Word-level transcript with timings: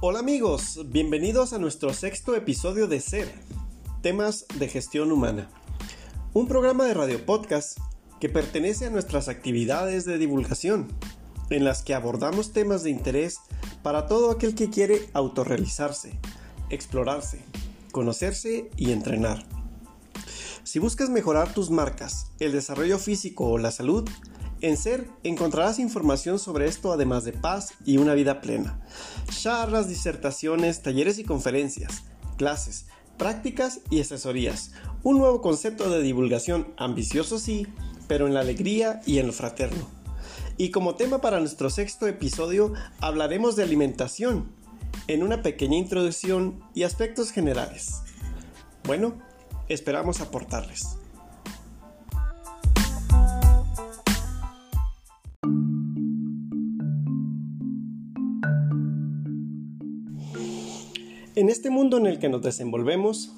Hola 0.00 0.18
amigos, 0.18 0.78
bienvenidos 0.90 1.54
a 1.54 1.58
nuestro 1.58 1.94
sexto 1.94 2.36
episodio 2.36 2.86
de 2.86 3.00
Ser, 3.00 3.32
temas 4.02 4.44
de 4.58 4.68
gestión 4.68 5.10
humana. 5.10 5.48
Un 6.34 6.46
programa 6.48 6.84
de 6.84 6.92
radio 6.92 7.24
podcast 7.24 7.78
que 8.20 8.28
pertenece 8.28 8.84
a 8.84 8.90
nuestras 8.90 9.28
actividades 9.28 10.04
de 10.04 10.18
divulgación, 10.18 10.88
en 11.48 11.64
las 11.64 11.82
que 11.82 11.94
abordamos 11.94 12.52
temas 12.52 12.82
de 12.82 12.90
interés 12.90 13.38
para 13.82 14.06
todo 14.06 14.30
aquel 14.30 14.54
que 14.54 14.68
quiere 14.68 15.08
autorrealizarse, 15.14 16.20
explorarse, 16.68 17.42
conocerse 17.90 18.70
y 18.76 18.92
entrenar. 18.92 19.46
Si 20.62 20.78
buscas 20.78 21.08
mejorar 21.08 21.54
tus 21.54 21.70
marcas, 21.70 22.32
el 22.38 22.52
desarrollo 22.52 22.98
físico 22.98 23.46
o 23.46 23.56
la 23.56 23.70
salud, 23.70 24.06
en 24.60 24.76
Ser 24.76 25.08
encontrarás 25.22 25.78
información 25.78 26.38
sobre 26.38 26.66
esto 26.66 26.92
además 26.92 27.24
de 27.24 27.32
paz 27.32 27.74
y 27.84 27.98
una 27.98 28.14
vida 28.14 28.40
plena. 28.40 28.80
Charlas, 29.30 29.88
disertaciones, 29.88 30.82
talleres 30.82 31.18
y 31.18 31.24
conferencias, 31.24 32.04
clases, 32.36 32.86
prácticas 33.18 33.80
y 33.90 34.00
asesorías. 34.00 34.72
Un 35.02 35.18
nuevo 35.18 35.40
concepto 35.40 35.90
de 35.90 36.02
divulgación 36.02 36.74
ambicioso 36.76 37.38
sí, 37.38 37.66
pero 38.08 38.26
en 38.26 38.34
la 38.34 38.40
alegría 38.40 39.00
y 39.06 39.18
en 39.18 39.26
lo 39.26 39.32
fraterno. 39.32 39.88
Y 40.56 40.70
como 40.70 40.94
tema 40.94 41.20
para 41.20 41.40
nuestro 41.40 41.68
sexto 41.68 42.06
episodio 42.06 42.72
hablaremos 43.00 43.56
de 43.56 43.62
alimentación, 43.62 44.50
en 45.08 45.22
una 45.22 45.42
pequeña 45.42 45.76
introducción 45.76 46.64
y 46.74 46.82
aspectos 46.82 47.30
generales. 47.30 48.02
Bueno, 48.84 49.18
esperamos 49.68 50.20
aportarles. 50.20 50.96
En 61.36 61.50
este 61.50 61.68
mundo 61.68 61.98
en 61.98 62.06
el 62.06 62.18
que 62.18 62.30
nos 62.30 62.40
desenvolvemos, 62.40 63.30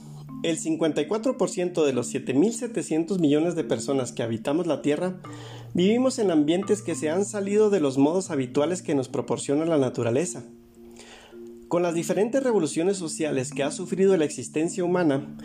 el 0.44 0.56
54% 0.56 1.84
de 1.84 1.92
los 1.92 2.14
7.700 2.14 3.18
millones 3.18 3.56
de 3.56 3.64
personas 3.64 4.12
que 4.12 4.22
habitamos 4.22 4.68
la 4.68 4.82
Tierra 4.82 5.20
vivimos 5.74 6.20
en 6.20 6.30
ambientes 6.30 6.80
que 6.80 6.94
se 6.94 7.10
han 7.10 7.24
salido 7.24 7.70
de 7.70 7.80
los 7.80 7.98
modos 7.98 8.30
habituales 8.30 8.82
que 8.82 8.94
nos 8.94 9.08
proporciona 9.08 9.64
la 9.64 9.78
naturaleza. 9.78 10.44
Con 11.66 11.82
las 11.82 11.92
diferentes 11.94 12.40
revoluciones 12.40 12.98
sociales 12.98 13.50
que 13.50 13.64
ha 13.64 13.72
sufrido 13.72 14.16
la 14.16 14.27
existencia 14.27 14.84
humana, 14.84 15.36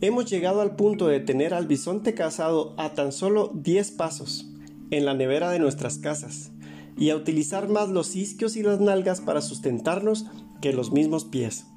hemos 0.00 0.28
llegado 0.28 0.62
al 0.62 0.74
punto 0.74 1.06
de 1.06 1.20
tener 1.20 1.54
al 1.54 1.68
bisonte 1.68 2.14
cazado 2.14 2.74
a 2.76 2.92
tan 2.94 3.12
solo 3.12 3.52
10 3.54 3.92
pasos 3.92 4.50
en 4.90 5.04
la 5.04 5.14
nevera 5.14 5.48
de 5.52 5.60
nuestras 5.60 5.98
casas 5.98 6.50
y 6.98 7.10
a 7.10 7.16
utilizar 7.16 7.68
más 7.68 7.88
los 7.88 8.16
isquios 8.16 8.56
y 8.56 8.64
las 8.64 8.80
nalgas 8.80 9.20
para 9.20 9.40
sustentarnos 9.40 10.26
que 10.60 10.72
los 10.72 10.90
mismos 10.90 11.24
pies. 11.24 11.69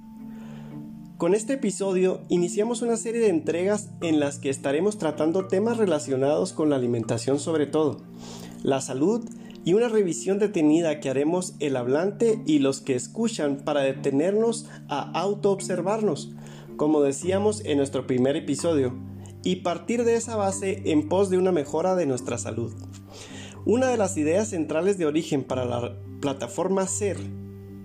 Con 1.23 1.35
este 1.35 1.53
episodio 1.53 2.19
iniciamos 2.27 2.81
una 2.81 2.97
serie 2.97 3.21
de 3.21 3.29
entregas 3.29 3.89
en 4.01 4.19
las 4.19 4.39
que 4.39 4.49
estaremos 4.49 4.97
tratando 4.97 5.47
temas 5.47 5.77
relacionados 5.77 6.51
con 6.51 6.69
la 6.69 6.75
alimentación 6.75 7.39
sobre 7.39 7.65
todo, 7.65 8.01
la 8.61 8.81
salud 8.81 9.23
y 9.63 9.73
una 9.73 9.87
revisión 9.87 10.37
detenida 10.37 10.99
que 10.99 11.09
haremos 11.09 11.53
el 11.61 11.77
hablante 11.77 12.41
y 12.45 12.59
los 12.59 12.81
que 12.81 12.95
escuchan 12.95 13.61
para 13.63 13.83
detenernos 13.83 14.65
a 14.89 15.17
autoobservarnos, 15.17 16.33
como 16.75 17.01
decíamos 17.01 17.63
en 17.63 17.77
nuestro 17.77 18.05
primer 18.05 18.35
episodio, 18.35 18.93
y 19.45 19.61
partir 19.61 20.03
de 20.03 20.15
esa 20.15 20.35
base 20.35 20.81
en 20.91 21.07
pos 21.07 21.29
de 21.29 21.37
una 21.37 21.53
mejora 21.53 21.95
de 21.95 22.05
nuestra 22.05 22.37
salud. 22.37 22.73
Una 23.63 23.87
de 23.87 23.95
las 23.95 24.17
ideas 24.17 24.49
centrales 24.49 24.97
de 24.97 25.05
origen 25.05 25.45
para 25.45 25.63
la 25.63 25.97
plataforma 26.19 26.85
SER 26.85 27.42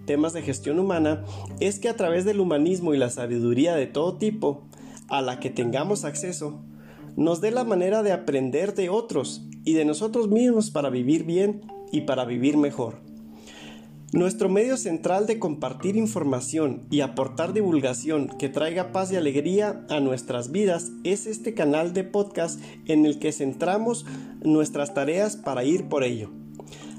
temas 0.09 0.33
de 0.33 0.41
gestión 0.41 0.79
humana 0.79 1.23
es 1.61 1.79
que 1.79 1.91
a 1.91 1.95
través 1.95 2.25
del 2.25 2.41
humanismo 2.41 2.95
y 2.95 2.97
la 2.97 3.11
sabiduría 3.11 3.77
de 3.77 3.87
todo 3.87 4.17
tipo, 4.17 4.63
a 5.11 5.21
la 5.21 5.39
que 5.39 5.51
tengamos 5.51 6.07
acceso, 6.07 6.63
nos 7.15 7.43
dé 7.43 7.51
la 7.51 7.63
manera 7.63 8.03
de 8.03 8.13
aprender 8.13 8.75
de 8.75 8.89
otros 8.89 9.43
y 9.65 9.75
de 9.75 9.85
nosotros 9.85 10.29
mismos 10.29 10.71
para 10.71 10.89
vivir 10.89 11.25
bien 11.25 11.61
y 11.93 12.03
para 12.03 12.25
vivir 12.25 12.57
mejor. 12.57 13.03
Nuestro 14.15 14.49
medio 14.49 14.79
central 14.79 15.27
de 15.27 15.39
compartir 15.39 15.95
información 15.95 16.87
y 16.91 17.03
aportar 17.03 17.53
divulgación 17.53 18.29
que 18.39 18.49
traiga 18.49 18.93
paz 18.93 19.13
y 19.13 19.17
alegría 19.17 19.85
a 19.91 20.01
nuestras 20.01 20.51
vidas 20.51 20.91
es 21.05 21.27
este 21.27 21.53
canal 21.53 21.93
de 21.93 22.05
podcast 22.05 22.59
en 22.87 23.05
el 23.05 23.19
que 23.19 23.31
centramos 23.31 24.07
nuestras 24.43 24.95
tareas 24.95 25.37
para 25.37 25.65
ir 25.65 25.91
por 25.91 26.03
ello. 26.03 26.31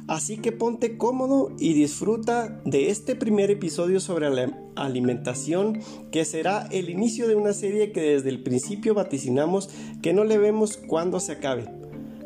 Así 0.09 0.38
que 0.38 0.52
ponte 0.52 0.97
cómodo 0.97 1.52
y 1.59 1.74
disfruta 1.74 2.59
de 2.66 2.90
este 2.90 3.16
primer 3.16 3.52
episodio 3.52 4.00
sobre 4.00 4.28
la 4.31 4.58
alimentación 4.75 5.84
que 6.12 6.25
será 6.25 6.68
el 6.72 6.90
inicio 6.90 7.28
de 7.28 7.36
una 7.36 7.53
serie 7.53 7.92
que 7.92 8.02
desde 8.02 8.30
el 8.30 8.42
principio 8.42 8.96
vaticinamos 8.96 9.69
que 10.02 10.12
no 10.14 10.24
le 10.24 10.40
vemos 10.40 10.78
cuando 10.78 11.19
se 11.19 11.34
acabe, 11.34 11.69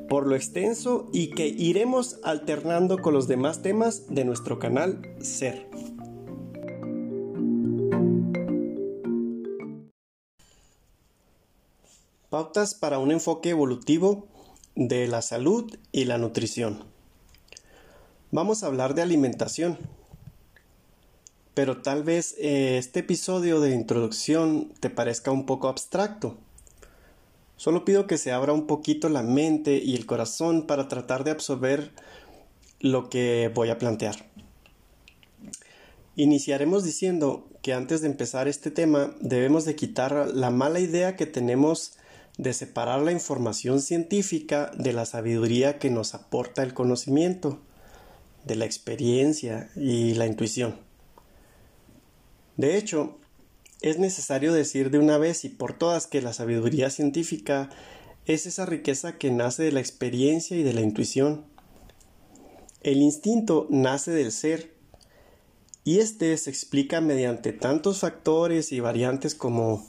por 0.08 0.28
lo 0.28 0.38
extenso 0.38 1.10
y 1.12 1.32
que 1.32 1.46
iremos 1.48 2.22
alternando 2.24 3.00
con 3.00 3.14
los 3.14 3.28
demás 3.28 3.62
temas 3.62 4.08
de 4.08 4.24
nuestro 4.24 4.60
canal 4.60 5.02
Ser. 5.20 5.70
Pautas 12.30 12.76
para 12.76 13.00
un 13.00 13.12
enfoque 13.12 13.50
evolutivo 13.50 14.30
de 14.74 15.06
la 15.10 15.22
salud 15.22 15.70
y 15.92 16.06
la 16.06 16.18
nutrición 16.18 16.93
vamos 18.34 18.64
a 18.64 18.66
hablar 18.66 18.96
de 18.96 19.04
alimentación. 19.04 19.78
Pero 21.54 21.82
tal 21.84 22.04
vez 22.04 22.36
eh, 22.40 22.80
este 22.80 23.02
episodio 23.02 23.62
de 23.62 23.76
introducción 23.76 24.74
te 24.80 24.90
parezca 24.90 25.32
un 25.32 25.46
poco 25.46 25.68
abstracto. 25.70 26.36
Solo 27.58 27.86
pido 27.86 28.08
que 28.08 28.18
se 28.18 28.32
abra 28.32 28.52
un 28.52 28.66
poquito 28.66 29.08
la 29.08 29.22
mente 29.22 29.76
y 29.78 29.96
el 29.96 30.08
corazón 30.08 30.66
para 30.66 30.88
tratar 30.88 31.24
de 31.24 31.30
absorber 31.30 31.92
lo 32.80 33.10
que 33.10 33.52
voy 33.54 33.70
a 33.70 33.78
plantear. 33.78 34.16
Iniciaremos 36.16 36.84
diciendo 36.84 37.48
que 37.62 37.74
antes 37.74 38.02
de 38.02 38.08
empezar 38.08 38.48
este 38.48 38.72
tema 38.72 39.16
debemos 39.22 39.64
de 39.64 39.76
quitar 39.76 40.32
la 40.34 40.50
mala 40.50 40.80
idea 40.80 41.16
que 41.16 41.28
tenemos 41.28 41.98
de 42.40 42.54
separar 42.54 43.02
la 43.02 43.12
información 43.12 43.80
científica 43.80 44.72
de 44.76 44.92
la 44.92 45.06
sabiduría 45.06 45.78
que 45.78 45.92
nos 45.92 46.16
aporta 46.16 46.64
el 46.64 46.74
conocimiento 46.74 47.62
de 48.46 48.56
la 48.56 48.66
experiencia 48.66 49.70
y 49.76 50.14
la 50.14 50.28
intuición. 50.28 50.80
De 52.58 52.78
hecho, 52.78 53.20
es 53.82 54.00
necesario 54.00 54.54
decir 54.54 54.92
de 54.92 55.00
una 55.00 55.18
vez 55.18 55.44
y 55.46 55.50
por 55.50 55.78
todas 55.78 56.08
que 56.08 56.22
la 56.22 56.34
sabiduría 56.34 56.90
científica 56.90 57.70
es 58.26 58.46
esa 58.46 58.66
riqueza 58.66 59.18
que 59.18 59.32
nace 59.32 59.64
de 59.64 59.72
la 59.72 59.82
experiencia 59.82 60.56
y 60.56 60.64
de 60.64 60.74
la 60.74 60.82
intuición. 60.82 61.46
El 62.82 63.02
instinto 63.02 63.68
nace 63.70 64.12
del 64.12 64.32
ser 64.32 64.74
y 65.84 66.00
éste 66.00 66.36
se 66.38 66.50
explica 66.50 67.02
mediante 67.02 67.52
tantos 67.52 68.00
factores 68.00 68.72
y 68.72 68.80
variantes 68.80 69.36
como 69.36 69.86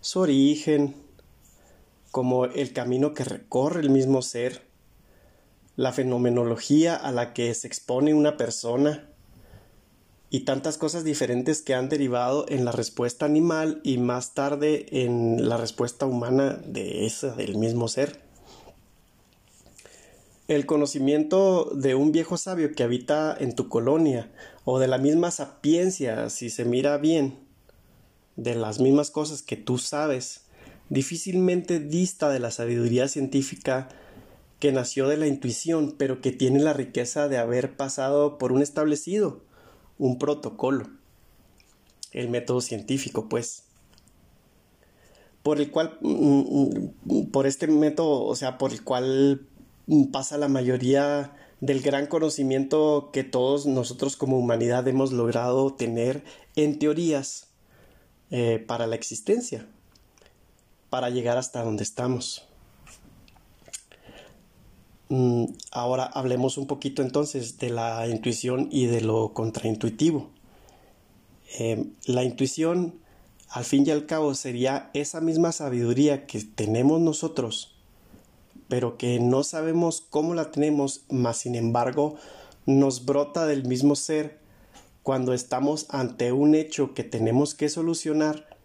su 0.00 0.20
origen, 0.20 0.94
como 2.10 2.44
el 2.44 2.72
camino 2.72 3.14
que 3.14 3.24
recorre 3.24 3.80
el 3.80 3.90
mismo 3.90 4.20
ser, 4.20 4.67
la 5.78 5.92
fenomenología 5.92 6.96
a 6.96 7.12
la 7.12 7.32
que 7.32 7.54
se 7.54 7.68
expone 7.68 8.12
una 8.12 8.36
persona 8.36 9.08
y 10.28 10.40
tantas 10.40 10.76
cosas 10.76 11.04
diferentes 11.04 11.62
que 11.62 11.72
han 11.72 11.88
derivado 11.88 12.46
en 12.48 12.64
la 12.64 12.72
respuesta 12.72 13.26
animal 13.26 13.80
y 13.84 13.98
más 13.98 14.34
tarde 14.34 14.86
en 14.90 15.48
la 15.48 15.56
respuesta 15.56 16.04
humana 16.04 16.60
de 16.66 17.06
esa 17.06 17.32
del 17.36 17.56
mismo 17.56 17.86
ser. 17.86 18.20
El 20.48 20.66
conocimiento 20.66 21.70
de 21.72 21.94
un 21.94 22.10
viejo 22.10 22.38
sabio 22.38 22.72
que 22.72 22.82
habita 22.82 23.36
en 23.38 23.54
tu 23.54 23.68
colonia 23.68 24.32
o 24.64 24.80
de 24.80 24.88
la 24.88 24.98
misma 24.98 25.30
sapiencia, 25.30 26.28
si 26.28 26.50
se 26.50 26.64
mira 26.64 26.98
bien, 26.98 27.38
de 28.34 28.56
las 28.56 28.80
mismas 28.80 29.12
cosas 29.12 29.42
que 29.42 29.54
tú 29.54 29.78
sabes, 29.78 30.40
difícilmente 30.88 31.78
dista 31.78 32.30
de 32.30 32.40
la 32.40 32.50
sabiduría 32.50 33.06
científica 33.06 33.88
que 34.58 34.72
nació 34.72 35.08
de 35.08 35.16
la 35.16 35.26
intuición, 35.26 35.94
pero 35.96 36.20
que 36.20 36.32
tiene 36.32 36.60
la 36.60 36.72
riqueza 36.72 37.28
de 37.28 37.38
haber 37.38 37.76
pasado 37.76 38.38
por 38.38 38.52
un 38.52 38.62
establecido, 38.62 39.40
un 39.98 40.18
protocolo, 40.18 40.88
el 42.12 42.28
método 42.28 42.60
científico, 42.60 43.28
pues, 43.28 43.64
por 45.42 45.60
el 45.60 45.70
cual, 45.70 45.98
mm, 46.00 46.90
mm, 47.04 47.26
por 47.30 47.46
este 47.46 47.68
método, 47.68 48.24
o 48.24 48.34
sea, 48.34 48.58
por 48.58 48.72
el 48.72 48.82
cual 48.82 49.46
pasa 50.12 50.36
la 50.38 50.48
mayoría 50.48 51.34
del 51.60 51.80
gran 51.80 52.06
conocimiento 52.06 53.10
que 53.12 53.24
todos 53.24 53.66
nosotros 53.66 54.16
como 54.16 54.38
humanidad 54.38 54.86
hemos 54.86 55.12
logrado 55.12 55.74
tener 55.74 56.22
en 56.56 56.78
teorías 56.78 57.48
eh, 58.30 58.62
para 58.66 58.86
la 58.86 58.96
existencia, 58.96 59.66
para 60.90 61.10
llegar 61.10 61.38
hasta 61.38 61.62
donde 61.62 61.82
estamos. 61.82 62.47
Mm, 65.10 65.46
ahora 65.70 66.04
hablemos 66.04 66.58
un 66.58 66.66
poquito 66.66 67.02
entonces 67.02 67.58
de 67.58 67.70
la 67.70 68.06
intuición 68.08 68.68
y 68.70 68.86
de 68.86 69.00
lo 69.00 69.32
contraintuitivo. 69.32 70.28
Eh, 71.58 71.86
la 72.04 72.24
intuición, 72.24 72.94
al 73.48 73.64
fin 73.64 73.86
y 73.86 73.90
al 73.90 74.04
cabo, 74.04 74.34
sería 74.34 74.90
esa 74.92 75.20
misma 75.20 75.52
sabiduría 75.52 76.26
que 76.26 76.42
tenemos 76.42 77.00
nosotros, 77.00 77.74
pero 78.68 78.98
que 78.98 79.18
no 79.18 79.44
sabemos 79.44 80.02
cómo 80.10 80.34
la 80.34 80.50
tenemos, 80.50 81.02
mas 81.08 81.38
sin 81.38 81.54
embargo 81.54 82.16
nos 82.66 83.06
brota 83.06 83.46
del 83.46 83.64
mismo 83.64 83.96
ser 83.96 84.38
cuando 85.02 85.32
estamos 85.32 85.86
ante 85.88 86.32
un 86.32 86.54
hecho 86.54 86.92
que 86.92 87.02
tenemos 87.02 87.54
que 87.54 87.70
solucionar 87.70 88.58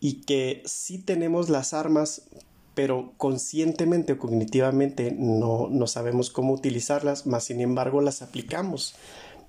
y 0.00 0.20
que 0.24 0.62
sí 0.66 0.98
tenemos 0.98 1.48
las 1.48 1.72
armas, 1.72 2.28
pero 2.74 3.12
conscientemente 3.16 4.14
o 4.14 4.18
cognitivamente 4.18 5.14
no, 5.16 5.68
no 5.70 5.86
sabemos 5.86 6.30
cómo 6.30 6.52
utilizarlas, 6.52 7.26
mas 7.26 7.44
sin 7.44 7.60
embargo 7.60 8.00
las 8.00 8.22
aplicamos, 8.22 8.94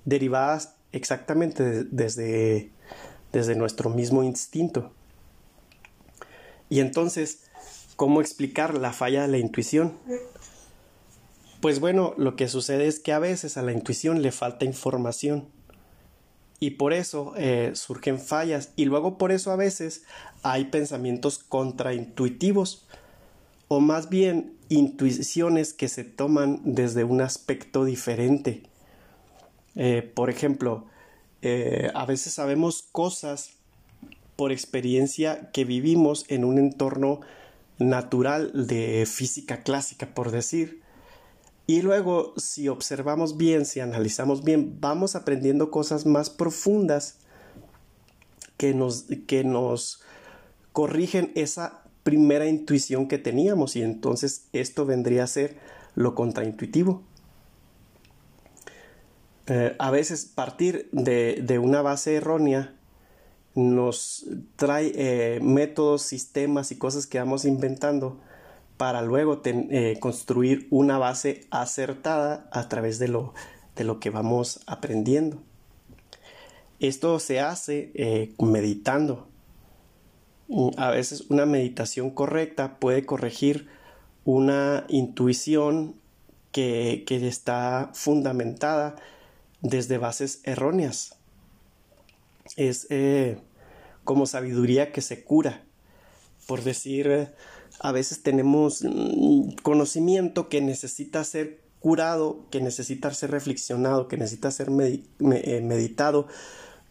derivadas 0.04 0.76
exactamente 0.92 1.84
desde, 1.84 2.70
desde 3.32 3.56
nuestro 3.56 3.90
mismo 3.90 4.22
instinto. 4.22 4.92
Y 6.68 6.80
entonces, 6.80 7.44
¿cómo 7.96 8.20
explicar 8.20 8.74
la 8.74 8.92
falla 8.92 9.22
de 9.22 9.28
la 9.28 9.38
intuición? 9.38 9.94
Pues 11.60 11.80
bueno, 11.80 12.14
lo 12.18 12.36
que 12.36 12.48
sucede 12.48 12.86
es 12.86 13.00
que 13.00 13.12
a 13.12 13.18
veces 13.18 13.56
a 13.56 13.62
la 13.62 13.72
intuición 13.72 14.22
le 14.22 14.32
falta 14.32 14.64
información 14.64 15.48
y 16.60 16.72
por 16.72 16.92
eso 16.92 17.34
eh, 17.36 17.72
surgen 17.74 18.18
fallas 18.18 18.70
y 18.76 18.84
luego 18.84 19.18
por 19.18 19.32
eso 19.32 19.50
a 19.50 19.56
veces 19.56 20.04
hay 20.42 20.66
pensamientos 20.66 21.38
contraintuitivos 21.38 22.83
o 23.68 23.80
más 23.80 24.08
bien 24.08 24.54
intuiciones 24.68 25.72
que 25.72 25.88
se 25.88 26.04
toman 26.04 26.60
desde 26.64 27.04
un 27.04 27.20
aspecto 27.20 27.84
diferente 27.84 28.62
eh, 29.74 30.08
por 30.14 30.30
ejemplo, 30.30 30.86
eh, 31.42 31.90
a 31.94 32.06
veces 32.06 32.34
sabemos 32.34 32.84
cosas 32.92 33.50
por 34.36 34.52
experiencia 34.52 35.50
que 35.52 35.64
vivimos 35.64 36.24
en 36.28 36.44
un 36.44 36.58
entorno 36.58 37.20
natural 37.78 38.66
de 38.66 39.06
física 39.06 39.62
clásica, 39.62 40.14
por 40.14 40.30
decir. 40.30 40.82
Y 41.66 41.82
luego, 41.82 42.34
si 42.36 42.68
observamos 42.68 43.36
bien, 43.36 43.64
si 43.64 43.80
analizamos 43.80 44.44
bien, 44.44 44.78
vamos 44.80 45.16
aprendiendo 45.16 45.70
cosas 45.70 46.04
más 46.06 46.30
profundas 46.30 47.18
que 48.56 48.74
nos, 48.74 49.06
que 49.26 49.44
nos 49.44 50.02
corrigen 50.72 51.32
esa 51.34 51.83
primera 52.04 52.46
intuición 52.46 53.08
que 53.08 53.18
teníamos 53.18 53.74
y 53.74 53.82
entonces 53.82 54.46
esto 54.52 54.86
vendría 54.86 55.24
a 55.24 55.26
ser 55.26 55.56
lo 55.96 56.14
contraintuitivo. 56.14 57.02
Eh, 59.46 59.74
a 59.78 59.90
veces 59.90 60.24
partir 60.26 60.88
de, 60.92 61.58
una 61.58 61.82
base 61.82 62.14
errónea 62.14 62.74
nos 63.54 64.26
trae 64.56 64.92
eh, 64.94 65.40
métodos, 65.42 66.02
sistemas 66.02 66.72
y 66.72 66.78
cosas 66.78 67.06
que 67.06 67.18
vamos 67.18 67.44
inventando 67.44 68.20
para 68.76 69.02
luego 69.02 69.40
eh, 69.44 69.98
construir 70.00 70.66
una 70.70 70.98
base 70.98 71.46
acertada 71.50 72.48
a 72.52 72.68
través 72.68 72.98
de 72.98 73.08
lo, 73.08 73.34
de 73.76 73.84
lo 73.84 73.98
que 73.98 74.10
vamos 74.10 74.60
aprendiendo. 74.66 75.42
Esto 76.80 77.18
se 77.18 77.40
hace 77.40 78.34
meditando. 78.38 79.28
A 80.76 80.90
veces 80.90 81.24
una 81.30 81.46
meditación 81.46 82.10
correcta 82.10 82.78
puede 82.78 83.06
corregir 83.06 83.68
una 84.24 84.84
intuición 84.88 85.94
que, 86.52 87.04
que 87.06 87.26
está 87.26 87.90
fundamentada 87.94 88.96
desde 89.60 89.98
bases 89.98 90.40
erróneas. 90.44 91.16
Es 92.56 92.86
eh, 92.90 93.38
como 94.04 94.26
sabiduría 94.26 94.92
que 94.92 95.00
se 95.00 95.24
cura. 95.24 95.62
Por 96.46 96.62
decir, 96.62 97.32
a 97.80 97.92
veces 97.92 98.22
tenemos 98.22 98.82
mm, 98.82 99.54
conocimiento 99.62 100.48
que 100.48 100.60
necesita 100.60 101.24
ser 101.24 101.64
curado, 101.80 102.46
que 102.50 102.60
necesita 102.60 103.12
ser 103.12 103.30
reflexionado, 103.30 104.08
que 104.08 104.16
necesita 104.16 104.50
ser 104.50 104.68
eh, 104.70 105.60
meditado, 105.62 106.28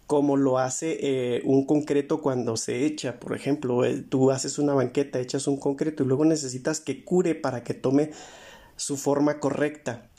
como 0.07 0.37
lo 0.37 0.59
hace 0.59 0.97
eh, 1.01 1.41
un 1.45 1.65
concreto 1.65 2.21
cuando 2.21 2.57
se 2.57 2.85
echa. 2.85 3.19
Por 3.19 3.35
ejemplo, 3.35 3.81
tú 4.09 4.31
haces 4.31 4.59
una 4.59 4.73
banqueta, 4.73 5.19
echas 5.19 5.47
un 5.47 5.57
concreto 5.57 6.03
y 6.03 6.07
luego 6.07 6.25
necesitas 6.25 6.79
que 6.79 7.03
cure 7.03 7.35
para 7.35 7.63
que 7.63 7.73
tome 7.73 8.11
su 8.75 8.97
forma 8.97 9.39
correcta 9.39 10.09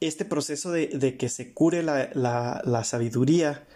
este 0.00 0.24
proceso 0.24 0.72
de, 0.72 1.16
que 1.18 1.28
se 1.28 1.52
cure 1.52 1.82
la, 1.82 2.82
sabiduría 2.84 3.66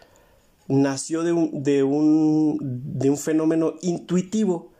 nació 0.67 1.23
de 1.23 1.33
un, 1.33 1.63
de, 1.63 1.83
un, 1.83 2.59
de 2.61 3.11
un, 3.11 3.19
fenómeno 3.19 3.75
intuitivo, 3.83 4.73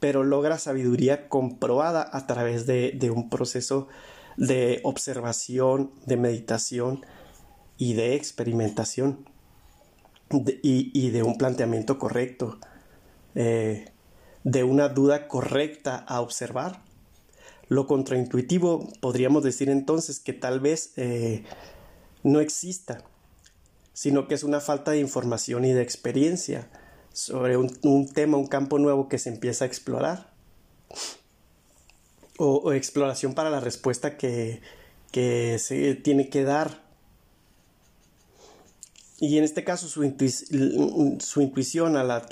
pero 0.00 0.24
logra 0.24 0.58
sabiduría 0.58 1.28
comprobada 1.28 2.08
a 2.12 2.26
través 2.26 2.66
de, 2.66 3.12
un 3.14 3.30
proceso 3.30 3.86
de 4.36 4.80
observación, 4.82 5.92
de 6.06 6.16
meditación 6.16 7.06
y 7.78 7.94
de 7.94 8.14
experimentación 8.14 9.24
y, 10.62 11.10
de 11.10 11.22
un 11.22 11.38
planteamiento 11.38 11.98
correcto, 11.98 12.58
eh, 13.34 13.86
de 14.44 14.64
una 14.64 14.90
duda 14.90 15.26
correcta 15.28 15.96
a 15.96 16.20
observar 16.20 16.82
lo 17.68 17.86
contraintuitivo 17.86 18.88
podríamos 19.00 19.42
decir 19.42 19.68
entonces 19.68 20.20
que 20.20 20.32
tal 20.32 20.60
vez 20.60 20.92
eh, 20.96 21.44
no 22.22 22.40
exista, 22.40 23.04
sino 23.92 24.26
que 24.26 24.34
es 24.34 24.42
una 24.42 24.60
falta 24.60 24.92
de 24.92 25.00
información 25.00 25.64
y 25.64 25.72
de 25.72 25.82
experiencia 25.82 26.70
sobre 27.12 27.56
un, 27.56 28.08
tema, 28.08 28.38
un 28.38 28.46
campo 28.46 28.78
nuevo 28.78 29.08
que 29.08 29.18
se 29.18 29.28
empieza 29.28 29.64
a 29.64 29.68
explorar. 29.68 30.32
O, 32.38 32.72
exploración 32.72 33.34
para 33.34 33.50
la 33.50 33.58
respuesta 33.58 34.16
que, 34.16 34.62
se 35.12 35.94
tiene 35.96 36.28
que 36.28 36.44
dar. 36.44 36.87
Y 39.20 39.36
en 39.38 39.44
este 39.44 39.64
caso 39.64 39.88
su, 39.88 40.04
intuición 40.04 41.96
a 41.96 42.04
la, 42.04 42.26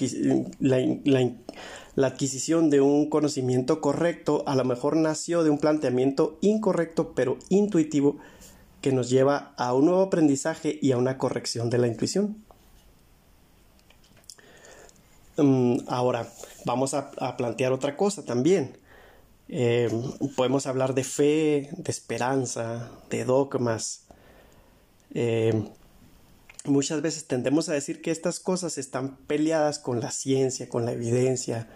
la, 0.60 1.30
la 1.96 2.06
adquisición 2.06 2.70
de 2.70 2.80
un 2.80 3.10
conocimiento 3.10 3.80
correcto 3.80 4.44
a 4.46 4.54
lo 4.54 4.64
mejor 4.64 4.96
nació 4.96 5.42
de 5.42 5.50
un 5.50 5.58
planteamiento 5.58 6.38
incorrecto 6.42 7.12
pero 7.14 7.38
intuitivo 7.48 8.18
que 8.82 8.92
nos 8.92 9.10
lleva 9.10 9.54
a 9.56 9.74
un 9.74 9.86
nuevo 9.86 10.02
aprendizaje 10.02 10.78
y 10.80 10.92
a 10.92 10.96
una 10.96 11.18
corrección 11.18 11.70
de 11.70 11.78
la 11.78 11.88
intuición. 11.88 12.36
Mm, 15.38 15.78
ahora, 15.88 16.28
vamos 16.64 16.94
a, 16.94 17.36
plantear 17.36 17.72
otra 17.72 17.96
cosa 17.96 18.24
también. 18.24 18.78
Eh, 19.48 19.88
podemos 20.36 20.66
hablar 20.66 20.94
de 20.94 21.04
fe, 21.04 21.70
de 21.76 21.90
esperanza, 21.90 22.90
de 23.10 23.24
dogmas. 23.24 24.04
Eh, 25.14 25.68
muchas 26.68 27.02
veces 27.02 27.26
tendemos 27.26 27.68
a 27.68 27.72
decir 27.72 28.02
que 28.02 28.10
estas 28.10 28.40
cosas 28.40 28.78
están 28.78 29.16
peleadas 29.26 29.78
con 29.78 30.00
la 30.00 30.10
ciencia, 30.10 30.68
con 30.68 30.84
la 30.84 30.92
evidencia, 30.92 31.68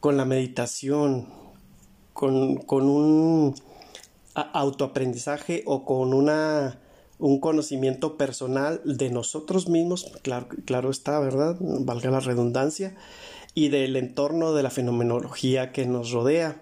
con 0.00 0.16
la 0.16 0.24
meditación, 0.24 1.28
con, 2.12 2.58
un 2.68 3.54
autoaprendizaje 4.34 5.62
o 5.66 5.84
con 5.84 6.14
una, 6.14 6.80
un 7.18 7.40
conocimiento 7.40 8.16
personal 8.16 8.80
de 8.84 9.10
nosotros 9.10 9.68
mismos, 9.68 10.12
claro, 10.22 10.48
claro 10.64 10.90
está, 10.90 11.18
¿verdad? 11.20 11.56
Valga 11.60 12.10
la 12.10 12.20
redundancia, 12.20 12.96
y 13.54 13.68
del 13.68 13.96
entorno 13.96 14.54
de 14.54 14.62
la 14.62 14.70
fenomenología 14.70 15.72
que 15.72 15.86
nos 15.86 16.10
rodea. 16.10 16.61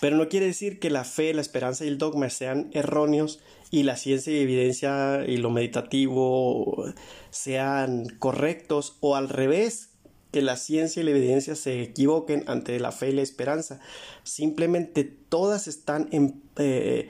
Pero 0.00 0.16
no 0.16 0.28
quiere 0.28 0.46
decir 0.46 0.78
que 0.78 0.90
la 0.90 1.04
fe, 1.04 1.34
la 1.34 1.40
esperanza 1.40 1.84
y 1.84 1.88
el 1.88 1.98
dogma 1.98 2.30
sean 2.30 2.70
erróneos 2.72 3.40
y 3.70 3.82
la 3.82 3.96
ciencia 3.96 4.32
y 4.32 4.40
evidencia 4.40 5.24
y 5.26 5.36
lo 5.38 5.50
meditativo 5.50 6.84
sean 7.30 8.06
correctos 8.18 8.96
o 9.00 9.16
al 9.16 9.28
revés, 9.28 9.90
que 10.30 10.42
la 10.42 10.56
ciencia 10.56 11.00
y 11.00 11.04
la 11.04 11.10
evidencia 11.10 11.54
se 11.56 11.82
equivoquen 11.82 12.44
ante 12.46 12.78
la 12.78 12.92
fe 12.92 13.10
y 13.10 13.12
la 13.12 13.22
esperanza. 13.22 13.80
Simplemente 14.22 15.04
todas 15.04 15.66
están 15.66 16.08
eh, 16.56 17.08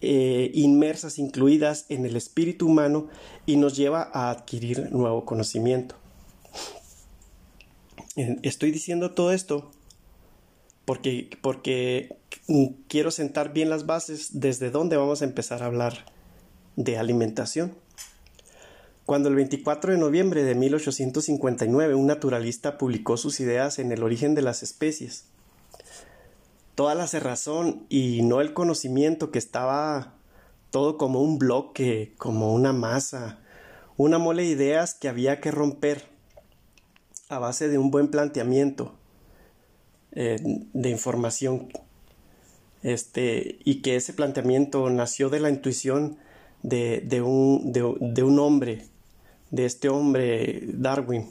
eh, 0.00 0.50
inmersas, 0.54 1.18
incluidas 1.18 1.86
en 1.90 2.06
el 2.06 2.16
espíritu 2.16 2.66
humano 2.66 3.08
y 3.44 3.56
nos 3.56 3.76
lleva 3.76 4.10
a 4.12 4.30
adquirir 4.30 4.90
nuevo 4.90 5.24
conocimiento. 5.24 5.94
Estoy 8.42 8.70
diciendo 8.70 9.12
todo 9.12 9.30
esto 9.30 9.70
porque, 10.86 11.28
porque 11.42 12.16
quiero 12.88 13.10
sentar 13.10 13.52
bien 13.52 13.68
las 13.68 13.84
bases 13.84 14.40
desde 14.40 14.70
dónde 14.70 14.96
vamos 14.96 15.20
a 15.20 15.26
empezar 15.26 15.62
a 15.62 15.66
hablar 15.66 16.06
de 16.76 16.96
alimentación. 16.96 17.74
Cuando 19.04 19.28
el 19.28 19.34
24 19.34 19.92
de 19.92 19.98
noviembre 19.98 20.44
de 20.44 20.54
1859 20.54 21.94
un 21.94 22.06
naturalista 22.06 22.78
publicó 22.78 23.16
sus 23.16 23.40
ideas 23.40 23.78
en 23.78 23.92
el 23.92 24.02
origen 24.02 24.34
de 24.34 24.42
las 24.42 24.62
especies, 24.62 25.26
toda 26.76 26.94
la 26.94 27.06
cerrazón 27.06 27.84
y 27.88 28.22
no 28.22 28.40
el 28.40 28.52
conocimiento 28.52 29.30
que 29.30 29.38
estaba 29.38 30.14
todo 30.70 30.98
como 30.98 31.20
un 31.20 31.38
bloque, 31.38 32.14
como 32.16 32.52
una 32.52 32.72
masa, 32.72 33.40
una 33.96 34.18
mole 34.18 34.42
de 34.42 34.50
ideas 34.50 34.94
que 34.94 35.08
había 35.08 35.40
que 35.40 35.50
romper 35.50 36.04
a 37.28 37.40
base 37.40 37.68
de 37.68 37.78
un 37.78 37.90
buen 37.90 38.08
planteamiento 38.08 38.94
eh, 40.12 40.36
de 40.72 40.90
información. 40.90 41.68
Este, 42.82 43.58
y 43.64 43.82
que 43.82 43.96
ese 43.96 44.12
planteamiento 44.12 44.88
nació 44.90 45.28
de 45.28 45.40
la 45.40 45.50
intuición 45.50 46.18
de, 46.62 47.22
un, 47.22 47.72
de, 47.72 48.22
un, 48.22 48.38
hombre, 48.38 48.84
de 49.50 49.64
este 49.64 49.88
hombre 49.88 50.62
Darwin, 50.74 51.30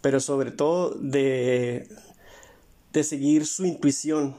pero 0.00 0.20
sobre 0.20 0.50
todo 0.50 0.90
de, 0.90 1.88
de 2.92 3.04
seguir 3.04 3.46
su 3.46 3.64
intuición, 3.64 4.34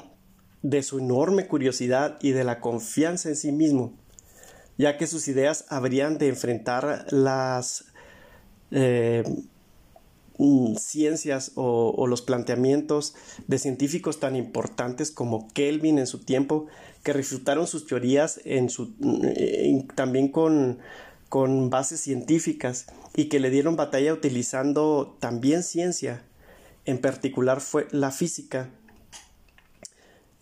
de 0.62 0.84
su 0.84 1.00
enorme 1.00 1.48
curiosidad 1.48 2.18
y 2.22 2.32
de 2.32 2.44
la 2.44 2.60
confianza 2.60 3.30
en 3.30 3.36
sí 3.36 3.52
mismo, 3.52 3.94
ya 4.78 4.98
que 4.98 5.08
sus 5.08 5.28
ideas 5.28 5.66
habrían 5.70 6.18
de 6.18 6.30
enfrentar 6.30 7.06
las 7.12 7.86
eh, 8.72 9.24
mm, 10.38 10.76
ciencias 10.76 11.52
o, 11.56 12.08
los 12.08 12.22
planteamientos 12.22 13.16
de 13.48 13.60
científicos 13.60 14.20
tan 14.20 14.36
importantes 14.36 15.12
como 15.12 15.48
Kelvin 15.54 16.00
en 16.00 16.08
su 16.08 16.20
tiempo, 16.20 16.68
que 17.04 17.14
refutaron 17.14 17.68
sus 17.68 17.86
teorías 17.86 18.40
en 18.46 18.70
su, 18.70 18.94
mm, 19.00 19.88
también 19.96 20.30
con, 20.30 20.80
con 21.30 21.70
bases 21.70 22.00
científicas 22.00 22.86
y 23.16 23.26
que 23.26 23.40
le 23.40 23.50
dieron 23.50 23.76
batalla 23.76 24.14
utilizando 24.14 25.18
también 25.20 25.64
ciencia, 25.64 26.24
en 26.86 27.00
particular 27.00 27.62
fue 27.62 27.88
la 27.92 28.12
física. 28.12 28.70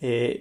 Eh, 0.04 0.40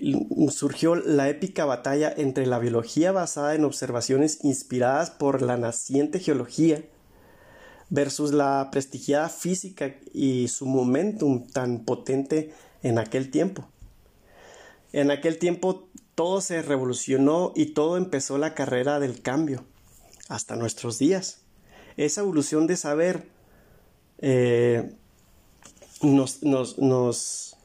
surgió 0.50 0.96
la 0.96 1.30
épica 1.30 1.66
batalla 1.66 2.12
entre 2.16 2.48
la 2.48 2.58
biología 2.58 3.12
basada 3.12 3.54
en 3.54 3.64
observaciones 3.64 4.40
inspiradas 4.44 5.12
por 5.12 5.44
la 5.44 5.56
naciente 5.56 6.20
geología 6.20 6.84
versus 7.92 8.32
la 8.32 8.70
prestigiada 8.72 9.30
física 9.30 9.94
y 10.14 10.48
su 10.48 10.66
momentum 10.66 11.46
tan 11.46 11.84
potente 11.84 12.54
en 12.82 12.98
aquel 12.98 13.30
tiempo. 13.30 13.68
En 14.94 15.12
aquel 15.12 15.38
tiempo 15.38 15.88
todo 16.16 16.42
se 16.42 16.62
revolucionó 16.62 17.52
y 17.54 17.68
todo 17.68 17.98
empezó 17.98 18.38
la 18.38 18.56
carrera 18.56 19.00
del 19.00 19.22
cambio, 19.22 19.66
hasta 20.30 20.56
nuestros 20.56 20.98
días. 20.98 21.42
Esa 21.98 22.22
evolución 22.22 22.66
de 22.66 22.78
saber 22.78 23.28
eh, 24.20 24.96
nos, 26.02 26.44
nos, 26.44 26.80
nos, 26.80 27.58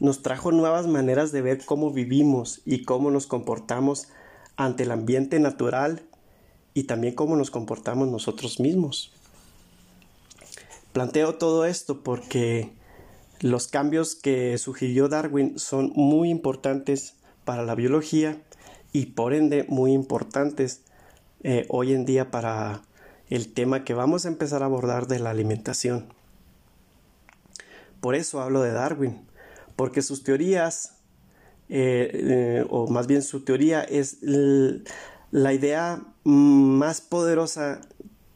nos 0.00 0.22
trajo 0.22 0.50
nuevas 0.50 0.88
maneras 0.88 1.30
de 1.30 1.40
ver 1.40 1.64
cómo 1.64 1.92
vivimos 1.92 2.62
y 2.64 2.82
cómo 2.82 3.12
nos 3.12 3.28
comportamos 3.28 4.08
ante 4.56 4.82
el 4.82 4.90
ambiente 4.90 5.38
natural 5.38 6.02
y 6.74 6.84
también 6.84 7.14
cómo 7.14 7.36
nos 7.36 7.52
comportamos 7.52 8.08
nosotros 8.08 8.58
mismos. 8.58 9.12
Planteo 10.92 11.36
todo 11.36 11.64
esto 11.64 12.02
porque 12.02 12.72
los 13.40 13.66
cambios 13.66 14.14
que 14.14 14.58
sugirió 14.58 15.08
Darwin 15.08 15.58
son 15.58 15.90
muy 15.94 16.28
importantes 16.28 17.14
para 17.44 17.64
la 17.64 17.74
biología 17.74 18.42
y 18.92 19.06
por 19.06 19.32
ende 19.32 19.64
muy 19.68 19.92
importantes 19.92 20.82
eh, 21.42 21.66
hoy 21.70 21.94
en 21.94 22.04
día 22.04 22.30
para 22.30 22.82
el 23.30 23.52
tema 23.52 23.84
que 23.84 23.94
vamos 23.94 24.26
a 24.26 24.28
empezar 24.28 24.62
a 24.62 24.66
abordar 24.66 25.06
de 25.06 25.18
la 25.18 25.30
alimentación. 25.30 26.12
Por 28.00 28.14
eso 28.14 28.42
hablo 28.42 28.60
de 28.60 28.72
Darwin, 28.72 29.26
porque 29.76 30.02
sus 30.02 30.22
teorías, 30.22 30.98
eh, 31.70 32.10
eh, 32.12 32.66
o 32.68 32.86
más 32.88 33.06
bien 33.06 33.22
su 33.22 33.44
teoría 33.44 33.82
es 33.82 34.18
la 34.20 35.54
idea 35.54 36.02
más 36.24 37.00
poderosa 37.00 37.80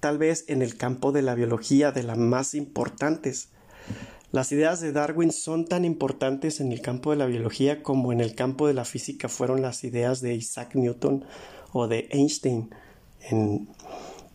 tal 0.01 0.19
vez 0.19 0.45
en 0.49 0.63
el 0.63 0.77
campo 0.77 1.13
de 1.13 1.23
la 1.23 1.35
biología 1.35 1.93
de 1.93 2.03
las 2.03 2.19
más 2.19 2.55
importantes. 2.55 3.49
Las 4.33 4.53
ideas 4.53 4.81
de 4.81 4.93
Darwin 4.93 5.33
son 5.33 5.65
tan 5.65 5.85
importantes 5.85 6.61
en 6.61 6.73
el 6.73 6.83
campo 6.83 7.11
de 7.11 7.17
la 7.17 7.27
biología 7.27 7.83
como 7.83 8.13
en 8.13 8.21
el 8.21 8.35
campo 8.35 8.67
de 8.67 8.75
la 8.75 8.85
física 8.85 9.29
fueron 9.29 9.63
las 9.63 9.85
ideas 9.85 10.21
de 10.21 10.35
Isaac 10.35 10.75
Newton 10.75 11.25
o 11.73 11.89
de 11.89 12.09
Einstein, 12.11 12.71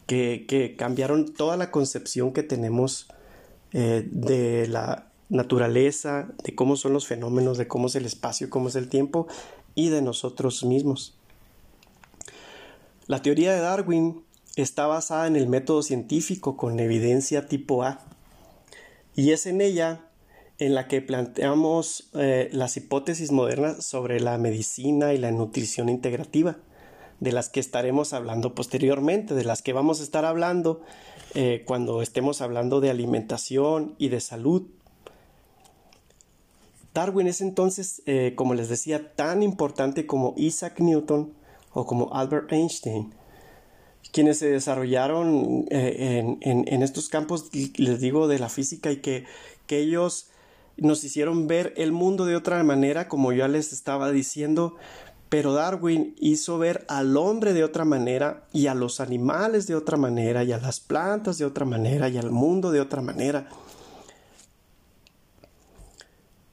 que, 0.08 0.76
cambiaron 0.78 1.34
toda 1.34 1.58
la 1.58 1.72
concepción 1.72 2.34
que 2.34 2.44
tenemos 2.44 3.08
eh, 3.74 4.08
de 4.10 4.68
la 4.68 5.08
naturaleza, 5.30 6.30
de 6.44 6.56
cómo 6.56 6.76
son 6.76 6.94
los 6.94 7.08
fenómenos, 7.08 7.58
de 7.58 7.68
cómo 7.68 7.88
es 7.88 7.96
el 7.96 8.06
espacio, 8.06 8.50
cómo 8.50 8.70
es 8.70 8.76
el 8.76 8.90
tiempo 8.90 9.28
y 9.76 9.90
de 9.90 10.02
nosotros 10.02 10.64
mismos. 10.64 11.16
La 13.08 13.22
teoría 13.22 13.54
de 13.54 13.60
Darwin 13.60 14.24
está 14.56 14.88
basada 14.88 15.28
en 15.28 15.36
el 15.36 15.48
método 15.48 15.84
científico 15.84 16.58
con 16.58 16.80
evidencia 16.80 17.48
tipo 17.48 17.84
A 17.84 18.00
y 19.16 19.32
es 19.32 19.46
en 19.46 19.62
ella 19.62 20.08
en 20.60 20.76
la 20.76 20.88
que 20.88 21.02
planteamos 21.02 22.10
eh, 22.14 22.50
las 22.52 22.78
hipótesis 22.78 23.32
modernas 23.32 23.84
sobre 23.84 24.20
la 24.20 24.38
medicina 24.38 25.12
y 25.14 25.18
la 25.18 25.32
nutrición 25.32 25.90
integrativa, 25.90 26.58
de 27.20 27.32
las 27.32 27.50
que 27.50 27.60
estaremos 27.60 28.14
hablando 28.14 28.54
posteriormente, 28.54 29.34
de 29.34 29.44
las 29.44 29.64
que 29.64 29.74
vamos 29.74 30.00
a 30.00 30.04
estar 30.04 30.24
hablando 30.24 30.82
eh, 31.34 31.64
cuando 31.66 32.02
estemos 32.04 32.42
hablando 32.42 32.80
de 32.80 32.92
alimentación 32.92 33.96
y 33.98 34.10
de 34.10 34.20
salud. 34.20 34.68
Darwin 36.94 37.28
es 37.28 37.42
entonces, 37.42 38.04
eh, 38.06 38.34
como 38.36 38.54
les 38.54 38.70
decía, 38.70 39.16
tan 39.16 39.42
importante 39.42 40.06
como 40.06 40.36
Isaac 40.38 40.80
Newton 40.80 41.34
o 41.74 41.86
como 41.88 42.14
Albert 42.14 42.52
Einstein, 42.52 43.16
quienes 44.12 44.40
se 44.40 44.50
desarrollaron 44.50 45.66
eh, 45.70 46.38
en, 46.42 46.84
estos 46.84 47.10
campos, 47.10 47.50
les 47.78 48.00
digo, 48.00 48.28
de 48.28 48.40
la 48.40 48.50
física 48.50 48.92
y 48.92 48.98
que, 48.98 49.26
que 49.68 49.80
ellos 49.80 50.28
nos 50.78 51.04
hicieron 51.04 51.48
ver 51.48 51.74
el 51.78 51.92
mundo 51.92 52.26
de 52.26 52.36
otra 52.36 52.64
manera, 52.64 53.08
como 53.08 53.32
ya 53.32 53.48
les 53.48 53.72
estaba 53.72 54.12
diciendo, 54.12 54.76
pero 55.30 55.54
Darwin 55.54 56.14
hizo 56.20 56.58
ver 56.58 56.86
al 56.90 57.16
hombre 57.16 57.54
de 57.54 57.64
otra 57.64 57.86
manera 57.86 58.48
y 58.52 58.68
a 58.68 58.74
los 58.74 59.00
animales 59.00 59.66
de 59.66 59.76
otra 59.76 59.96
manera 59.96 60.44
y 60.44 60.52
a 60.52 60.58
las 60.58 60.82
plantas 60.82 61.38
de 61.38 61.46
otra 61.46 61.64
manera 61.64 62.10
y 62.10 62.18
al 62.18 62.32
mundo 62.32 62.70
de 62.72 62.82
otra 62.82 63.02
manera. 63.02 63.48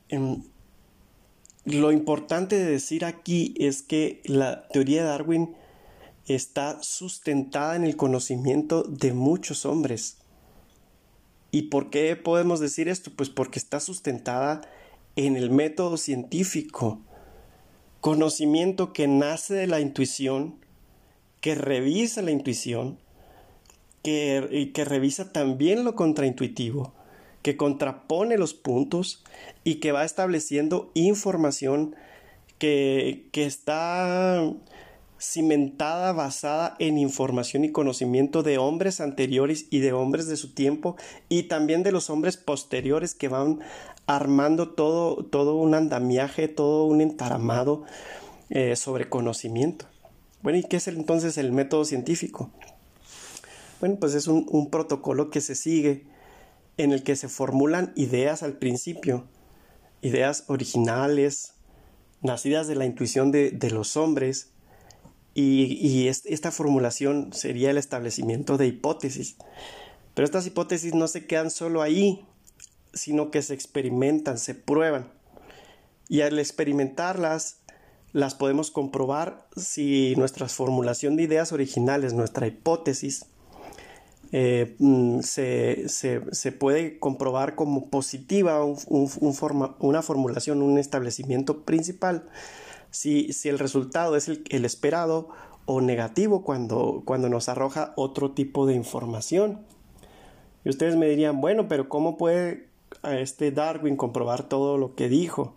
Em, 0.09 0.45
lo 1.65 1.91
importante 1.91 2.57
de 2.57 2.71
decir 2.71 3.05
aquí 3.05 3.53
es 3.59 3.83
que 3.83 4.23
la 4.25 4.69
teoría 4.69 5.03
de 5.03 5.09
Darwin 5.09 5.57
está 6.29 6.83
sustentada 6.83 7.77
en 7.77 7.85
el 7.85 7.97
conocimiento 7.97 8.83
de 8.83 9.13
muchos 9.13 9.65
hombres. 9.67 10.19
¿Y 11.51 11.63
por 11.63 11.91
qué 11.91 12.15
podemos 12.17 12.61
decir 12.61 12.89
esto? 12.89 13.11
Pues 13.17 13.31
porque 13.31 13.59
está 13.59 13.81
sustentada 13.81 14.61
en 15.17 15.37
el 15.37 15.51
método 15.51 15.97
científico, 15.97 17.01
conocimiento 18.01 18.93
que 18.93 19.09
nace 19.09 19.55
de 19.55 19.67
la 19.67 19.81
intuición, 19.81 20.57
que 21.41 21.55
revisa 21.55 22.23
la 22.23 22.31
intuición, 22.31 22.99
que, 24.03 24.71
que 24.75 24.85
revisa 24.85 25.33
también 25.33 25.85
lo 25.85 25.95
contraintuitivo, 25.95 26.93
que 27.43 27.57
contrapone 27.57 28.37
los 28.37 28.55
puntos 28.55 29.25
y 29.65 29.77
que 29.77 29.93
va 29.93 30.05
estableciendo 30.05 30.91
información 30.95 31.97
que, 32.59 33.29
que 33.33 33.47
está 33.47 34.53
cimentada 35.19 36.13
basada 36.13 36.77
en 36.79 36.99
información 36.99 37.65
y 37.65 37.73
conocimiento 37.73 38.43
de 38.43 38.59
hombres 38.59 39.01
anteriores 39.01 39.67
y 39.71 39.81
de 39.81 39.93
hombres 39.93 40.29
de 40.29 40.37
su 40.37 40.55
tiempo 40.55 40.97
y 41.29 41.45
también 41.45 41.83
de 41.83 41.93
los 41.93 42.09
hombres 42.11 42.37
posteriores 42.37 43.15
que 43.15 43.29
van 43.29 43.61
armando 44.07 44.71
todo, 44.71 45.25
todo 45.25 45.57
un 45.57 45.75
andamiaje, 45.75 46.49
todo 46.49 46.85
un 46.85 47.01
entaramado 47.01 47.85
eh, 48.51 48.77
sobre 48.77 49.09
conocimiento. 49.09 49.87
Bueno, 50.43 50.59
¿y 50.59 50.63
qué 50.63 50.77
es 50.77 50.89
entonces 50.89 51.37
el 51.37 51.53
método 51.53 51.85
científico? 51.85 52.51
Bueno, 53.81 53.97
pues 54.01 54.15
es 54.15 54.29
un, 54.29 54.71
protocolo 54.71 55.31
que 55.31 55.41
se 55.41 55.55
sigue 55.55 56.07
en 56.77 56.93
el 56.93 57.03
que 57.03 57.17
se 57.17 57.29
formulan 57.29 57.93
ideas 57.97 58.43
al 58.43 58.55
principio, 58.57 59.27
ideas 60.01 60.45
originales, 60.47 61.55
nacidas 62.23 62.67
de 62.67 62.77
la 62.77 62.87
intuición 62.87 63.31
de, 63.31 63.51
de 63.51 63.71
los 63.71 63.97
hombres, 63.97 64.53
y, 65.41 66.09
esta 66.09 66.51
formulación 66.51 67.33
sería 67.33 67.71
el 67.71 67.79
establecimiento 67.79 68.57
de 68.57 68.67
hipótesis. 68.67 69.37
Pero 70.15 70.25
estas 70.25 70.47
hipótesis 70.47 70.95
no 70.95 71.07
se 71.07 71.27
quedan 71.27 71.51
solo 71.51 71.81
ahí, 71.81 72.27
sino 72.93 73.31
que 73.31 73.43
se 73.43 73.55
experimentan, 73.55 74.39
se 74.39 74.55
prueban. 74.57 75.13
Y 76.09 76.23
al 76.23 76.39
experimentarlas, 76.41 77.59
las 78.13 78.35
podemos 78.35 78.73
comprobar 78.73 79.47
si 79.57 80.15
nuestra 80.17 80.49
formulación 80.49 81.15
de 81.15 81.25
ideas 81.25 81.53
originales, 81.53 82.15
nuestra 82.15 82.49
hipótesis, 82.49 83.27
eh, 84.33 84.75
mm, 84.79 85.21
se, 85.21 86.53
puede 86.59 86.99
comprobar 86.99 87.55
como 87.55 87.91
positiva 87.91 88.65
una 88.65 90.03
formulación, 90.03 90.63
un 90.63 90.79
establecimiento 90.79 91.63
principal 91.63 92.29
si, 92.91 93.31
el 93.45 93.59
resultado 93.59 94.17
es 94.17 94.29
el, 94.29 94.65
esperado 94.65 95.29
o 95.67 95.81
negativo 95.81 96.43
cuando, 96.43 97.03
cuando 97.05 97.29
nos 97.29 97.49
arroja 97.49 97.93
otro 97.97 98.33
tipo 98.33 98.67
de 98.67 98.75
información. 98.75 99.61
Y 100.65 100.71
ustedes 100.71 100.97
me 100.97 101.09
dirían, 101.09 101.41
bueno, 101.41 101.69
pero 101.69 101.89
¿cómo 101.89 102.17
puede 102.17 102.69
este 103.05 103.51
Darwin 103.51 103.97
comprobar 103.97 104.49
todo 104.49 104.79
lo 104.79 104.95
que 104.95 105.09
dijo? 105.09 105.55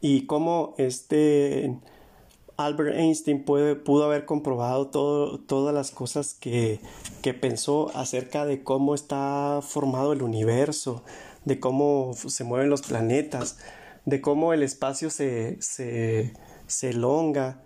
Y 0.00 0.26
cómo 0.26 0.74
este 0.78 1.76
Albert 2.56 2.96
Einstein 2.96 3.44
pudo 3.44 4.04
haber 4.04 4.24
comprobado 4.24 4.88
todo, 4.88 5.38
todas 5.38 5.74
las 5.74 5.90
cosas 5.90 6.34
que, 6.34 6.80
que 7.22 7.34
pensó 7.34 7.90
acerca 7.94 8.44
de 8.44 8.62
cómo 8.62 8.94
está 8.94 9.60
formado 9.62 10.12
el 10.12 10.22
universo, 10.22 11.02
de 11.44 11.58
cómo 11.60 12.12
se 12.14 12.44
mueven 12.44 12.70
los 12.70 12.82
planetas, 12.82 13.58
de 14.04 14.20
cómo 14.20 14.52
el 14.52 14.62
espacio 14.62 15.10
se, 15.10 15.60
se, 15.60 16.32
se 16.66 16.90
elonga, 16.90 17.62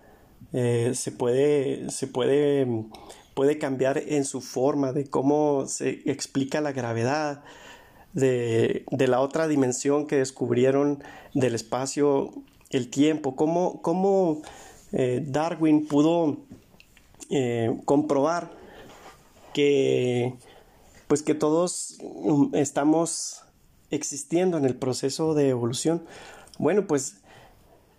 eh, 0.53 0.91
se, 0.93 1.11
puede, 1.11 1.89
se 1.89 2.07
puede, 2.07 2.67
puede 3.33 3.57
cambiar 3.57 3.97
en 3.97 4.25
su 4.25 4.41
forma, 4.41 4.93
de 4.93 5.09
cómo 5.09 5.65
se 5.67 6.01
explica 6.05 6.61
la 6.61 6.71
gravedad, 6.71 7.43
de, 8.13 8.85
de 8.89 9.07
la 9.07 9.19
otra 9.19 9.47
dimensión 9.47 10.07
que 10.07 10.17
descubrieron 10.17 11.03
del 11.33 11.55
espacio, 11.55 12.31
el 12.69 12.89
tiempo, 12.89 13.35
cómo, 13.35 13.81
cómo 13.81 14.41
eh, 14.91 15.23
Darwin 15.25 15.85
pudo 15.87 16.37
eh, 17.29 17.77
comprobar 17.85 18.51
que 19.53 20.33
pues 21.07 21.23
que 21.23 21.33
todos 21.33 21.97
mm, 22.01 22.55
estamos 22.55 23.43
existiendo 23.91 24.57
en 24.57 24.65
el 24.65 24.75
proceso 24.75 25.33
de 25.33 25.49
evolución. 25.49 26.03
Bueno, 26.57 26.87
pues 26.87 27.21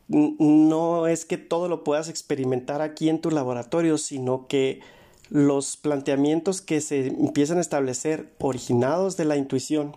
no 0.09 1.07
es 1.07 1.25
que 1.25 1.37
todo 1.37 1.69
lo 1.69 1.85
puedas 1.85 2.09
experimentar 2.09 2.81
aquí 2.81 3.09
en 3.09 3.21
tu 3.21 3.31
laboratorio, 3.31 3.99
sino 3.99 4.47
que 4.47 4.81
los 5.31 5.77
planteamientos 5.77 6.63
que 6.63 6.81
se 6.81 7.09
empiezan 7.09 7.59
a 7.59 7.63
establecer 7.63 8.35
originados 8.39 9.17
de 9.17 9.27
la 9.27 9.37
intuición 9.37 9.97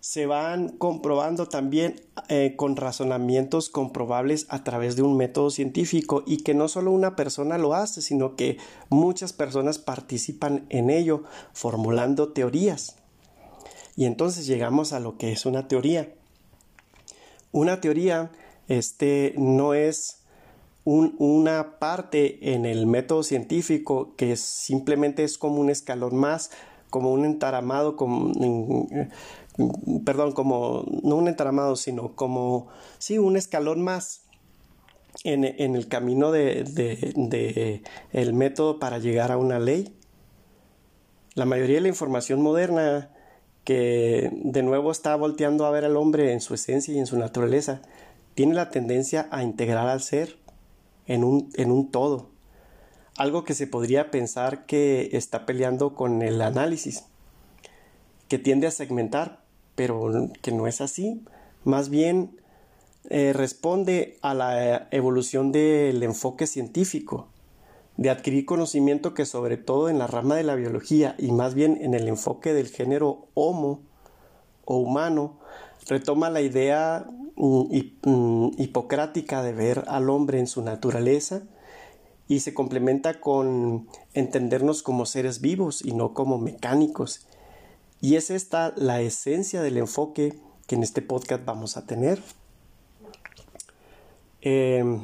se 0.00 0.26
van 0.26 0.70
comprobando 0.70 1.48
también 1.48 2.00
eh, 2.28 2.54
con 2.56 2.76
razonamientos 2.76 3.68
comprobables 3.68 4.46
a 4.48 4.64
través 4.64 4.96
de 4.96 5.02
un 5.02 5.16
método 5.16 5.50
científico 5.50 6.22
y 6.26 6.38
que 6.38 6.54
no 6.54 6.68
solo 6.68 6.92
una 6.92 7.14
persona 7.14 7.58
lo 7.58 7.74
hace, 7.74 8.00
sino 8.00 8.34
que 8.34 8.58
muchas 8.88 9.32
personas 9.32 9.78
participan 9.78 10.66
en 10.70 10.88
ello 10.88 11.24
formulando 11.52 12.32
teorías. 12.32 12.96
Y 13.98 14.04
entonces 14.04 14.46
llegamos 14.46 14.92
a 14.92 15.00
lo 15.00 15.18
que 15.18 15.32
es 15.32 15.44
una 15.44 15.66
teoría. 15.66 16.14
Una 17.50 17.80
teoría 17.80 18.30
este, 18.68 19.34
no 19.36 19.74
es 19.74 20.22
una 20.84 21.80
parte 21.80 22.54
en 22.54 22.64
el 22.64 22.86
método 22.86 23.24
científico 23.24 24.14
que 24.14 24.36
simplemente 24.36 25.24
es 25.24 25.36
como 25.36 25.60
un 25.60 25.68
escalón 25.68 26.14
más, 26.14 26.52
como 26.90 27.12
un 27.12 27.24
entaramado, 27.24 27.96
como, 27.96 28.86
perdón, 30.04 30.30
como 30.30 30.84
no 31.02 31.16
un 31.16 31.26
entaramado, 31.26 31.74
sino 31.74 32.14
como, 32.14 32.68
sí, 32.98 33.18
un 33.18 33.36
escalón 33.36 33.82
más 33.82 34.20
en, 35.24 35.42
el 35.44 35.88
camino 35.88 36.30
de, 36.30 36.62
de, 36.62 37.82
el 38.12 38.32
método 38.32 38.78
para 38.78 38.98
llegar 38.98 39.32
a 39.32 39.38
una 39.38 39.58
ley. 39.58 39.92
La 41.34 41.46
mayoría 41.46 41.78
de 41.78 41.82
la 41.82 41.88
información 41.88 42.40
moderna 42.40 43.10
que 43.68 44.30
de 44.32 44.62
nuevo 44.62 44.90
está 44.90 45.14
volteando 45.14 45.66
a 45.66 45.70
ver 45.70 45.84
al 45.84 45.98
hombre 45.98 46.32
en 46.32 46.40
su 46.40 46.54
esencia 46.54 46.94
y 46.94 46.98
en 46.98 47.04
su 47.04 47.18
naturaleza, 47.18 47.82
tiene 48.32 48.54
la 48.54 48.70
tendencia 48.70 49.28
a 49.30 49.42
integrar 49.42 49.88
al 49.88 50.00
ser 50.00 50.38
en 51.06 51.22
un, 51.22 51.50
en 51.52 51.70
un 51.70 51.90
todo. 51.90 52.30
Algo 53.18 53.44
que 53.44 53.52
se 53.52 53.66
podría 53.66 54.10
pensar 54.10 54.64
que 54.64 55.10
está 55.12 55.44
peleando 55.44 55.94
con 55.94 56.22
el 56.22 56.40
análisis, 56.40 57.04
que 58.28 58.38
tiende 58.38 58.66
a 58.66 58.70
segmentar, 58.70 59.42
pero 59.74 60.30
que 60.40 60.50
no 60.50 60.66
es 60.66 60.80
así. 60.80 61.22
Más 61.64 61.90
bien 61.90 62.40
eh, 63.10 63.34
responde 63.34 64.16
a 64.22 64.32
la 64.32 64.88
evolución 64.92 65.52
del 65.52 66.02
enfoque 66.02 66.46
científico, 66.46 67.28
de 67.98 68.08
adquirir 68.08 68.46
conocimiento 68.46 69.12
que 69.12 69.26
sobre 69.26 69.58
todo 69.58 69.90
en 69.90 69.98
la 69.98 70.06
rama 70.06 70.36
de 70.36 70.44
la 70.44 70.54
biología 70.54 71.14
y 71.18 71.32
más 71.32 71.52
bien 71.52 71.76
en 71.82 71.92
el 71.92 72.08
enfoque 72.08 72.54
del 72.54 72.68
género 72.68 73.26
homo 73.34 73.82
o 74.64 74.78
humano, 74.78 75.38
retoma 75.86 76.30
la 76.30 76.40
idea 76.40 77.06
mm, 77.36 78.08
mm, 78.08 78.50
hipocrática 78.56 79.42
de 79.42 79.52
ver 79.52 79.84
al 79.88 80.08
hombre 80.08 80.38
en 80.38 80.46
su 80.46 80.62
naturaleza 80.62 81.42
y 82.28 82.40
se 82.40 82.54
complementa 82.54 83.20
con 83.20 83.88
entendernos 84.14 84.82
como 84.82 85.04
seres 85.04 85.40
vivos 85.40 85.84
y 85.84 85.92
no 85.92 86.14
como 86.14 86.38
mecánicos 86.38 87.26
y 88.00 88.14
es 88.14 88.30
esta 88.30 88.72
la 88.76 89.00
esencia 89.00 89.60
del 89.60 89.76
enfoque 89.76 90.38
que 90.66 90.76
en 90.76 90.82
este 90.82 91.02
podcast 91.02 91.44
vamos 91.44 91.76
a 91.76 91.86
tener. 91.86 92.22
Em, 94.40 95.00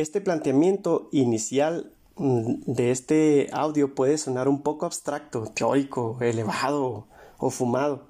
este 0.00 0.20
planteamiento 0.20 1.08
inicial 1.12 1.92
mm, 2.16 2.62
de 2.66 2.90
este 2.90 3.48
audio 3.52 3.94
puede 3.94 4.18
sonar 4.18 4.48
un 4.48 4.62
poco 4.62 4.86
abstracto, 4.86 5.44
teórico, 5.44 6.18
elevado 6.20 7.06
o 7.38 7.50
fumado, 7.50 8.08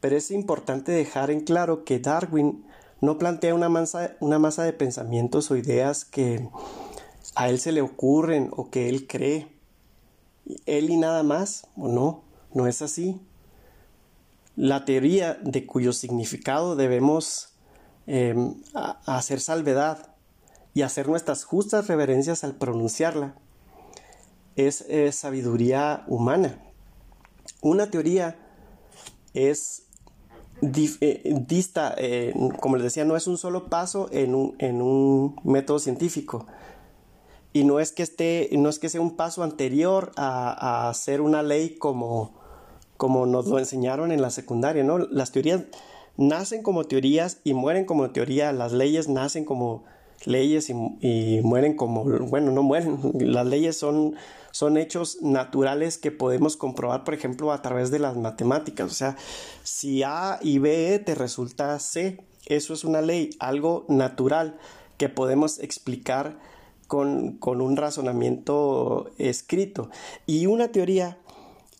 pero 0.00 0.16
es 0.16 0.30
importante 0.30 0.92
dejar 0.92 1.30
en 1.30 1.40
claro 1.40 1.84
que 1.84 1.98
Darwin 1.98 2.64
no 3.00 3.18
plantea 3.18 3.54
una 3.54 3.68
masa, 3.68 4.62
de 4.64 4.72
pensamientos 4.72 5.50
o 5.50 5.56
ideas 5.56 6.04
que 6.04 6.48
a 7.34 7.48
él 7.48 7.58
se 7.58 7.72
le 7.72 7.82
ocurren 7.82 8.50
o 8.56 8.70
que 8.70 8.88
él 8.88 9.06
cree, 9.06 9.48
él 10.66 10.90
y 10.90 10.96
nada 10.96 11.22
más, 11.22 11.66
o 11.76 11.88
no. 11.88 12.22
No 12.52 12.66
es 12.66 12.82
así. 12.82 13.20
La 14.56 14.84
teoría 14.84 15.34
de 15.42 15.66
cuyo 15.66 15.92
significado 15.92 16.76
debemos 16.76 17.54
em, 18.06 18.54
hacer 19.06 19.40
salvedad 19.40 20.13
y 20.74 20.82
hacer 20.82 21.08
nuestras 21.08 21.44
justas 21.44 21.86
reverencias 21.86 22.44
al 22.44 22.56
pronunciarla 22.56 23.36
es, 24.56 24.84
sabiduría 25.12 26.04
humana. 26.08 26.58
Una 27.62 27.90
teoría 27.90 28.36
es 29.32 29.86
eh, 30.62 31.34
dista, 31.46 31.94
eh, 31.96 32.34
como 32.60 32.76
les 32.76 32.84
decía, 32.84 33.04
no 33.04 33.16
es 33.16 33.26
un 33.26 33.38
solo 33.38 33.68
paso 33.68 34.08
en 34.12 34.34
un, 34.34 34.56
en 34.58 34.82
un 34.82 35.36
método 35.44 35.78
científico 35.78 36.46
y 37.52 37.64
no 37.64 37.80
es 37.80 37.92
que 37.92 38.48
no 38.52 38.68
es 38.68 38.78
que 38.78 38.88
sea 38.88 39.00
un 39.00 39.16
paso 39.16 39.42
anterior 39.42 40.12
a, 40.16 40.50
a 40.50 40.88
hacer 40.88 41.20
una 41.20 41.42
ley 41.42 41.76
como, 41.76 42.34
como 42.96 43.26
nos 43.26 43.46
lo 43.46 43.58
enseñaron 43.58 44.10
en 44.10 44.20
la 44.20 44.30
secundaria, 44.30 44.82
¿no? 44.82 44.98
Las 44.98 45.30
teorías 45.30 45.62
nacen 46.16 46.62
como 46.62 46.84
teorías 46.84 47.40
y 47.44 47.54
mueren 47.54 47.84
como 47.84 48.10
teoría, 48.10 48.52
las 48.52 48.72
leyes 48.72 49.08
nacen 49.08 49.44
como 49.44 49.84
leyes 50.26 50.70
y, 50.70 51.40
mueren 51.42 51.76
como, 51.76 52.04
bueno, 52.04 52.50
no 52.52 52.62
mueren, 52.62 52.98
las 53.20 53.46
leyes 53.46 53.76
son, 53.76 54.14
son 54.50 54.76
hechos 54.76 55.18
naturales 55.22 55.98
que 55.98 56.10
podemos 56.10 56.56
comprobar, 56.56 57.04
por 57.04 57.14
ejemplo, 57.14 57.52
a 57.52 57.62
través 57.62 57.90
de 57.90 57.98
las 57.98 58.16
matemáticas, 58.16 58.90
o 58.90 58.94
sea, 58.94 59.16
si 59.62 60.02
A 60.02 60.38
y 60.42 60.58
B 60.58 60.98
te 61.04 61.14
resulta 61.14 61.78
C, 61.78 62.24
eso 62.46 62.74
es 62.74 62.84
una 62.84 63.00
ley, 63.00 63.30
algo 63.38 63.84
natural 63.88 64.58
que 64.98 65.08
podemos 65.08 65.58
explicar 65.58 66.38
con, 66.86 67.38
con 67.38 67.60
un 67.60 67.76
razonamiento 67.76 69.10
escrito. 69.18 69.90
Y 70.26 70.46
una 70.46 70.68
teoría 70.68 71.18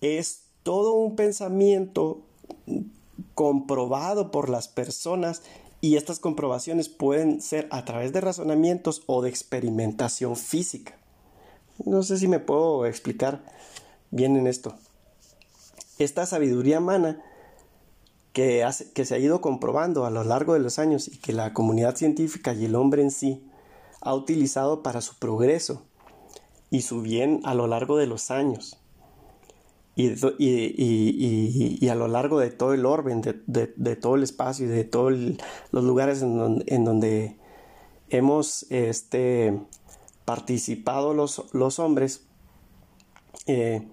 es 0.00 0.44
todo 0.62 0.94
un 0.94 1.14
pensamiento 1.16 2.22
comprobado 3.35 4.30
por 4.30 4.48
las 4.48 4.68
personas 4.68 5.42
y 5.85 5.99
estas 5.99 6.18
comprobaciones 6.18 6.88
pueden 6.88 7.42
ser 7.42 7.68
a 7.70 7.85
través 7.85 8.11
de 8.14 8.23
razonamientos 8.23 9.03
o 9.05 9.20
de 9.20 9.29
experimentación 9.29 10.35
física. 10.35 10.97
No 11.85 12.03
sé 12.03 12.16
si 12.16 12.27
me 12.27 12.38
puedo 12.38 12.87
explicar 12.87 13.44
bien 14.11 14.37
en 14.37 14.47
esto. 14.47 14.77
Esta 15.99 16.25
sabiduría 16.25 16.79
humana 16.79 17.23
que, 18.33 18.66
que 18.94 19.05
se 19.05 19.14
ha 19.14 19.18
ido 19.18 19.42
comprobando 19.42 20.07
a 20.07 20.11
lo 20.11 20.25
largo 20.25 20.55
de 20.55 20.61
los 20.61 20.79
años 20.79 21.07
y 21.07 21.18
que 21.18 21.35
la 21.35 21.53
comunidad 21.53 21.97
científica 21.97 22.55
y 22.55 22.64
el 22.64 22.77
hombre 22.77 23.03
en 23.03 23.11
sí 23.11 23.47
ha 24.01 24.14
utilizado 24.14 24.83
para 24.83 25.03
su 25.03 25.16
progreso 25.16 25.83
y 26.70 26.81
su 26.81 27.03
bien 27.03 27.42
a 27.44 27.53
lo 27.53 27.66
largo 27.66 27.99
de 27.99 28.07
los 28.07 28.31
años 28.31 28.79
y, 29.96 31.88
a 31.88 31.94
lo 31.94 32.09
largo 32.09 32.40
de 32.40 32.50
todo 32.50 32.74
el 32.74 32.85
orden, 32.87 33.22
de, 33.46 33.96
todo 33.96 34.16
el 34.16 34.22
espacio 34.22 34.66
y 34.66 34.68
de 34.68 34.85
todos 34.85 35.12
los 35.70 35.85
lugares 35.85 36.22
en 36.22 36.85
donde, 36.85 37.37
hemos 38.11 38.66
este, 38.70 39.61
participado 40.24 41.14
los, 41.14 41.52
los 41.52 41.78
hombres, 41.78 42.26
eh, 43.46 43.87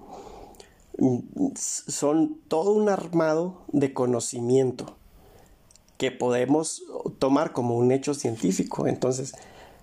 son 1.55 2.37
todo 2.47 2.71
un 2.71 2.89
armado 2.89 3.63
de 3.71 3.93
conocimiento 3.93 4.95
que 5.97 6.11
podemos 6.11 6.83
tomar 7.19 7.53
como 7.53 7.77
un 7.77 7.91
hecho 7.91 8.13
científico. 8.13 8.87
Entonces, 8.87 9.33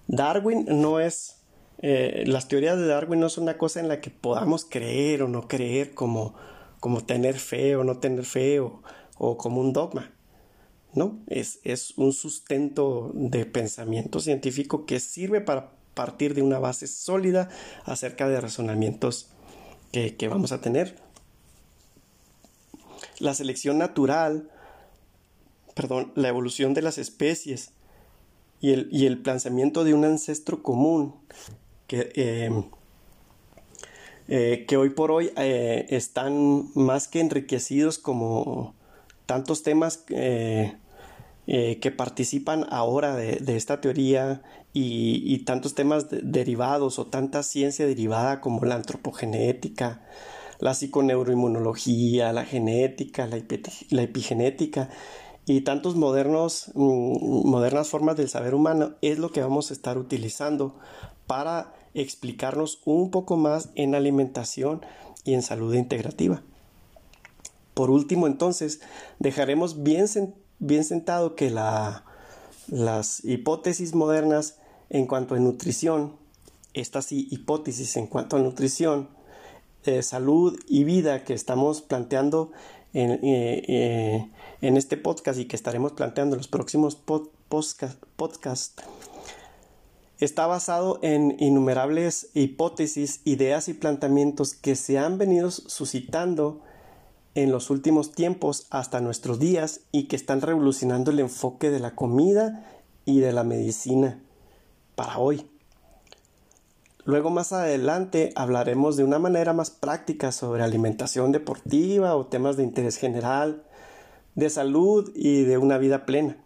Darwin 0.09 0.67
no 0.69 1.01
es, 1.01 1.38
eh, 1.81 2.25
las 2.27 2.49
teorías 2.49 2.79
de 2.79 2.87
Darwin 2.87 3.21
no 3.21 3.29
son 3.29 3.45
una 3.45 3.57
cosa 3.57 3.81
en 3.81 3.89
la 3.89 4.01
que 4.01 4.11
podamos 4.11 4.65
creer 4.65 5.23
o 5.23 5.29
no 5.29 5.47
creer 5.47 5.95
como, 5.95 6.35
como 6.81 7.05
tener 7.05 7.39
fe 7.39 7.77
o 7.77 7.85
no 7.85 7.99
tener 7.99 8.25
fe 8.25 8.61
o, 8.61 8.83
como 9.37 9.61
un 9.61 9.73
dogma. 9.73 10.13
¿no? 10.95 11.21
Es, 11.29 11.61
es, 11.65 11.97
un 11.97 12.13
sustento 12.13 13.13
de 13.15 13.47
pensamiento 13.47 14.21
científico 14.21 14.87
que 14.87 15.01
sirve 15.01 15.41
para 15.41 15.71
partir 15.95 16.35
de 16.35 16.43
una 16.43 16.59
base 16.59 16.87
sólida 16.87 17.49
acerca 17.85 18.29
de 18.29 18.41
razonamientos 18.41 19.31
que, 19.93 20.17
que 20.17 20.29
vamos 20.29 20.51
a 20.53 20.61
tener. 20.61 20.97
La 23.21 23.35
selección 23.35 23.79
natural, 23.79 24.51
perdón, 25.75 26.13
la 26.17 26.29
evolución 26.29 26.75
de 26.75 26.83
las 26.83 26.99
especies, 26.99 27.73
y 28.61 28.73
el, 28.73 28.89
y 28.91 29.07
el 29.07 29.19
planteamiento 29.19 29.85
de 29.85 29.95
un 29.95 30.05
ancestro 30.05 30.63
común 30.63 31.15
que, 31.89 32.13
eh, 32.15 32.51
eh, 34.29 34.67
que 34.69 34.77
hoy 34.77 34.91
por 34.91 35.11
hoy 35.11 35.33
eh, 35.37 35.87
están 35.89 36.69
más 36.75 37.09
que 37.09 37.19
enriquecidos 37.19 37.99
como 37.99 38.75
tantos 39.27 39.63
temas 39.65 39.97
que 40.07 41.95
participan 41.97 42.67
ahora 42.71 43.17
de, 43.17 43.57
esta 43.57 43.81
teoría 43.81 44.43
y, 44.73 45.39
tantos 45.45 45.75
temas 45.75 46.07
derivados 46.11 46.99
o 46.99 47.07
tanta 47.07 47.43
ciencia 47.43 47.87
derivada 47.87 48.41
como 48.41 48.65
la 48.65 48.77
antropogenética, 48.77 50.03
la 50.61 50.75
psiconeuroinmunología, 50.75 52.33
la 52.33 52.45
genética, 52.45 53.27
la, 53.27 53.43
la 53.91 54.03
epigenética 54.03 54.91
y 55.47 55.63
tantos 55.63 55.95
modernos, 55.97 56.71
mm, 56.75 57.49
modernas 57.49 57.89
formas 57.89 58.17
del 58.17 58.29
saber 58.29 58.55
humano 58.55 58.95
es 59.01 59.19
lo 59.19 59.31
que 59.31 59.41
vamos 59.41 59.71
a 59.71 59.75
estar 59.75 59.97
utilizando 59.97 60.75
para 61.27 61.73
explicarnos 61.95 62.81
un 62.85 63.11
poco 63.11 63.37
más 63.37 63.71
en 63.75 63.95
alimentación 63.95 64.83
y 65.25 65.35
en 65.35 65.43
salud 65.43 65.75
integrativa. 65.75 66.43
Por 67.75 67.91
último, 67.91 68.27
entonces, 68.27 68.81
dejaremos 69.19 69.83
bien, 69.83 70.09
sentado 70.09 71.37
que 71.37 71.51
la, 71.51 72.05
las 72.67 73.25
hipótesis 73.25 73.95
modernas 73.95 74.57
en 74.91 75.07
cuanto 75.07 75.35
a 75.35 75.39
nutrición, 75.39 76.17
estas 76.75 77.13
hipótesis 77.13 77.97
en 77.97 78.07
cuanto 78.07 78.37
a 78.37 78.41
nutrición, 78.41 79.09
eh, 79.85 80.03
salud 80.03 80.59
y 80.67 80.85
vida 80.85 81.25
que 81.25 81.35
estamos 81.35 81.83
planteando 81.83 82.51
en, 82.95 83.13
eh, 83.13 83.63
eh, 83.69 84.29
en 84.61 84.77
este 84.77 84.97
podcast 84.97 85.39
y 85.39 85.45
que 85.45 85.57
estaremos 85.57 85.93
planteando 85.93 86.35
en 86.35 86.39
los 86.39 86.49
próximos 86.49 86.97
podcasts 87.49 88.75
está 90.19 90.47
basado 90.47 90.99
en 91.03 91.37
innumerables 91.39 92.31
hipótesis, 92.35 93.21
ideas 93.25 93.69
y 93.69 93.75
planteamientos 93.75 94.55
que 94.55 94.75
se 94.75 94.99
han 94.99 95.19
venido 95.19 95.51
suscitando 95.51 96.61
en 97.35 97.53
los 97.53 97.71
últimos 97.71 98.13
tiempos 98.13 98.67
hasta 98.71 99.01
nuestros 99.01 99.39
días 99.39 99.83
y 99.93 100.05
que 100.05 100.17
están 100.17 100.41
revolucionando 100.41 101.13
el 101.13 101.21
enfoque 101.21 101.71
de 101.71 101.79
la 101.79 101.95
comida 101.95 102.67
y 103.05 103.21
de 103.21 103.33
la 103.33 103.45
medicina 103.45 104.21
para 104.97 105.19
hoy. 105.19 105.49
Luego 107.05 107.31
más 107.31 107.53
adelante 107.53 108.33
hablaremos 108.35 108.97
de 108.97 109.05
una 109.05 109.19
manera 109.19 109.53
más 109.53 109.71
práctica 109.71 110.33
sobre 110.33 110.63
alimentación 110.63 111.33
deportiva 111.33 112.17
o 112.17 112.27
temas 112.27 112.57
de 112.57 112.65
interés 112.65 112.97
general, 112.97 113.63
de 114.35 114.51
salud 114.51 115.11
y 115.15 115.45
de 115.45 115.59
una 115.59 115.79
vida 115.79 116.05
plena. 116.05 116.37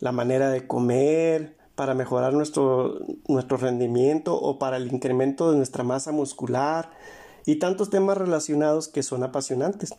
La 0.00 0.10
manera 0.10 0.50
de 0.50 0.66
comer 0.66 1.61
para 1.82 1.94
mejorar 1.94 2.32
nuestro, 2.32 3.00
nuestro 3.26 3.56
rendimiento 3.56 4.40
o 4.40 4.56
para 4.56 4.76
el 4.76 4.92
incremento 4.92 5.50
de 5.50 5.56
nuestra 5.56 5.82
masa 5.82 6.12
muscular 6.12 6.92
y 7.44 7.56
tantos 7.56 7.90
temas 7.90 8.16
relacionados 8.16 8.86
que 8.86 9.02
son 9.02 9.24
apasionantes. 9.24 9.92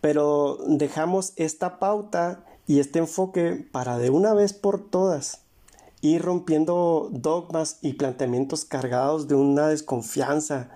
Pero 0.00 0.58
dejamos 0.66 1.34
esta 1.36 1.78
pauta 1.78 2.44
y 2.66 2.80
este 2.80 2.98
enfoque 2.98 3.64
para 3.70 3.96
de 3.98 4.10
una 4.10 4.34
vez 4.34 4.54
por 4.54 4.80
todas 4.80 5.42
ir 6.00 6.22
rompiendo 6.22 7.10
dogmas 7.12 7.78
y 7.80 7.92
planteamientos 7.92 8.64
cargados 8.64 9.28
de 9.28 9.36
una 9.36 9.68
desconfianza, 9.68 10.70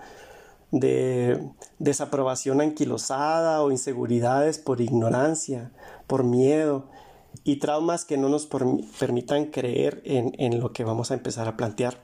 de 0.70 1.50
desaprobación 1.80 2.60
anquilosada 2.60 3.60
o 3.60 3.72
inseguridades 3.72 4.58
por 4.58 4.80
ignorancia, 4.80 5.72
por 6.06 6.22
miedo 6.22 6.84
y 7.44 7.56
traumas 7.56 8.04
que 8.04 8.16
no 8.16 8.28
nos 8.28 8.46
permitan 8.46 9.46
creer 9.46 10.02
en, 10.04 10.60
lo 10.60 10.72
que 10.72 10.84
vamos 10.84 11.10
a 11.10 11.14
empezar 11.14 11.48
a 11.48 11.56
plantear. 11.56 12.00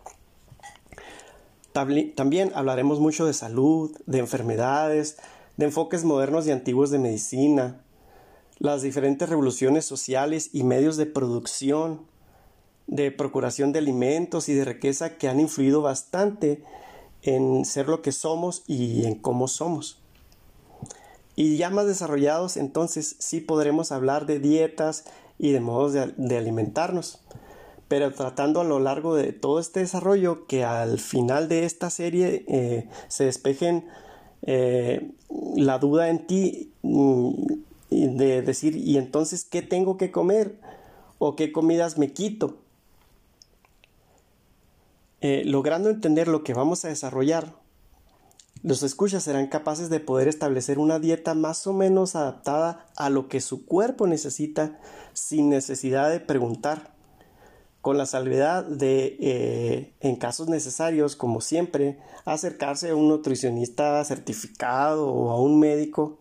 También 1.73 2.53
hablaremos 2.55 3.01
mucho 3.01 3.27
de 3.27 3.35
salud, 3.35 3.95
de 4.07 4.19
enfermedades, 4.19 5.19
de 5.57 5.67
enfoques 5.67 6.05
modernos 6.05 6.47
y 6.47 6.51
antiguos 6.51 6.91
de 6.91 6.99
medicina, 6.99 7.83
las 8.59 8.81
diferentes 8.81 9.29
revoluciones 9.29 9.85
sociales 9.85 10.51
y 10.55 10.63
medios 10.63 10.97
de 10.97 11.05
producción, 11.05 12.07
de 12.87 13.11
procuración 13.11 13.73
de 13.73 13.81
alimentos 13.81 14.49
y 14.49 14.55
de 14.55 14.65
riqueza 14.65 15.19
que 15.19 15.29
han 15.29 15.41
influido 15.41 15.83
bastante 15.83 16.63
en 17.23 17.65
ser 17.65 17.89
lo 17.89 18.01
que 18.01 18.13
somos 18.13 18.63
y 18.67 19.05
en 19.05 19.17
cómo 19.17 19.49
somos. 19.49 20.03
Y 21.37 21.59
ya 21.59 21.69
más 21.69 21.87
desarrollados, 21.87 22.57
entonces 22.57 23.17
sí 23.19 23.41
podremos 23.41 23.93
hablar 23.93 24.25
de 24.25 24.39
dietas 24.39 25.05
y 25.39 25.53
de 25.53 25.61
modos 25.61 25.93
de, 25.93 26.37
alimentarnos. 26.37 27.21
Pero 27.89 28.13
tratando 28.13 28.63
a 28.63 28.65
lo 28.65 28.81
largo 28.81 29.15
de 29.15 29.33
todo 29.33 29.61
este 29.61 29.81
desarrollo 29.81 30.47
que 30.47 30.65
al 30.65 30.99
final 30.99 31.49
de 31.49 31.67
esta 31.67 31.91
serie 31.91 32.45
eh, 32.49 32.89
se 33.09 33.25
despejen 33.27 33.87
eh, 34.43 35.13
la 35.57 35.79
duda 35.79 36.09
en 36.09 36.27
ti 36.27 36.73
mm, 36.83 37.31
de 37.91 38.43
decir, 38.43 38.77
¿y 38.77 38.97
entonces 38.97 39.45
qué 39.45 39.63
tengo 39.63 39.99
que 39.99 40.11
comer? 40.11 40.59
¿O 41.19 41.37
qué 41.37 41.53
comidas 41.53 41.99
me 41.99 42.13
quito? 42.13 42.57
Eh, 45.21 45.43
logrando 45.45 45.91
entender 45.91 46.29
lo 46.29 46.45
que 46.45 46.55
vamos 46.55 46.85
a 46.85 46.89
desarrollar, 46.89 47.55
los 48.67 48.83
escuchas 48.83 49.23
serán 49.23 49.47
capaces 49.47 49.91
de 49.91 50.01
poder 50.01 50.27
establecer 50.27 50.81
una 50.81 50.99
dieta 50.99 51.35
más 51.35 51.69
o 51.69 51.73
menos 51.73 52.17
adaptada 52.17 52.85
a 52.97 53.11
lo 53.11 53.29
que 53.29 53.41
su 53.41 53.65
cuerpo 53.65 54.09
necesita 54.09 54.81
sin 55.13 55.49
necesidad 55.49 56.11
de 56.11 56.19
preguntar, 56.19 56.93
con 57.81 57.97
la 57.97 58.07
salvedad 58.07 58.65
de, 58.65 59.19
eh, 59.21 59.93
en 60.01 60.17
casos 60.17 60.49
necesarios, 60.49 61.15
como 61.15 61.41
siempre, 61.41 62.01
acercarse 62.25 62.91
a 62.91 62.97
un 62.97 63.07
nutricionista 63.07 64.05
certificado 64.05 65.13
o 65.13 65.31
a 65.31 65.41
un 65.41 65.61
médico, 65.61 66.19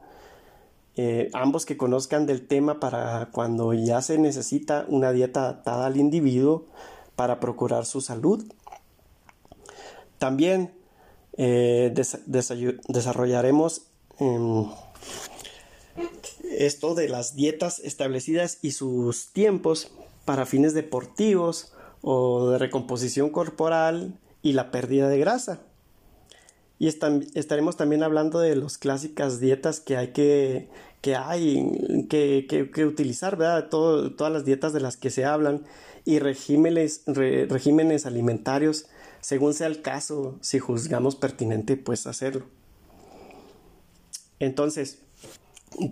eh, 0.97 1.31
ambos 1.33 1.65
que 1.65 1.77
conozcan 1.77 2.27
del 2.27 2.45
tema 2.45 2.79
para 2.79 3.31
cuando 3.31 3.73
ya 3.73 4.03
se 4.03 4.19
necesita 4.19 4.85
una 4.87 5.11
dieta 5.13 5.39
adaptada 5.39 5.87
al 5.87 5.97
individuo 5.97 6.67
para 7.15 7.39
procurar 7.39 7.87
su 7.87 8.01
salud. 8.01 8.45
También 10.19 10.84
eh, 11.37 11.93
desarrollaremos 12.87 13.83
em, 14.19 14.65
esto 16.57 16.95
de 16.95 17.09
las 17.09 17.35
dietas 17.35 17.79
establecidas 17.79 18.59
y 18.61 18.71
sus 18.71 19.27
tiempos 19.33 19.91
para 20.23 20.45
fines 20.45 20.73
deportivos 20.73 21.73
o 22.01 22.51
de 22.51 22.57
recomposición 22.57 23.29
corporal 23.29 24.17
y 24.41 24.53
la 24.53 24.71
pérdida 24.71 25.09
de 25.09 25.19
grasa. 25.19 25.61
Y 26.77 26.87
estaremos 26.87 27.77
también 27.77 28.03
hablando 28.03 28.39
de 28.39 28.55
las 28.55 28.77
clásicas 28.77 29.39
dietas 29.39 29.79
que 29.79 29.95
hay 29.95 30.09
que, 30.09 30.69
utilizar, 32.85 33.37
todas 33.69 34.33
las 34.33 34.45
dietas 34.45 34.73
de 34.73 34.81
las 34.81 34.97
que 34.97 35.09
se 35.09 35.23
hablan 35.25 35.63
y 36.03 36.19
regímenes 36.19 37.05
alimentarios 38.05 38.87
según 39.25 39.55
sea 39.55 39.65
el 39.65 39.81
caso, 39.81 40.37
si 40.41 40.59
juzgamos 40.59 41.15
pertinente, 41.15 41.77
pues 41.77 42.05
hacerlo. 42.05 42.45
Entonces, 44.39 44.99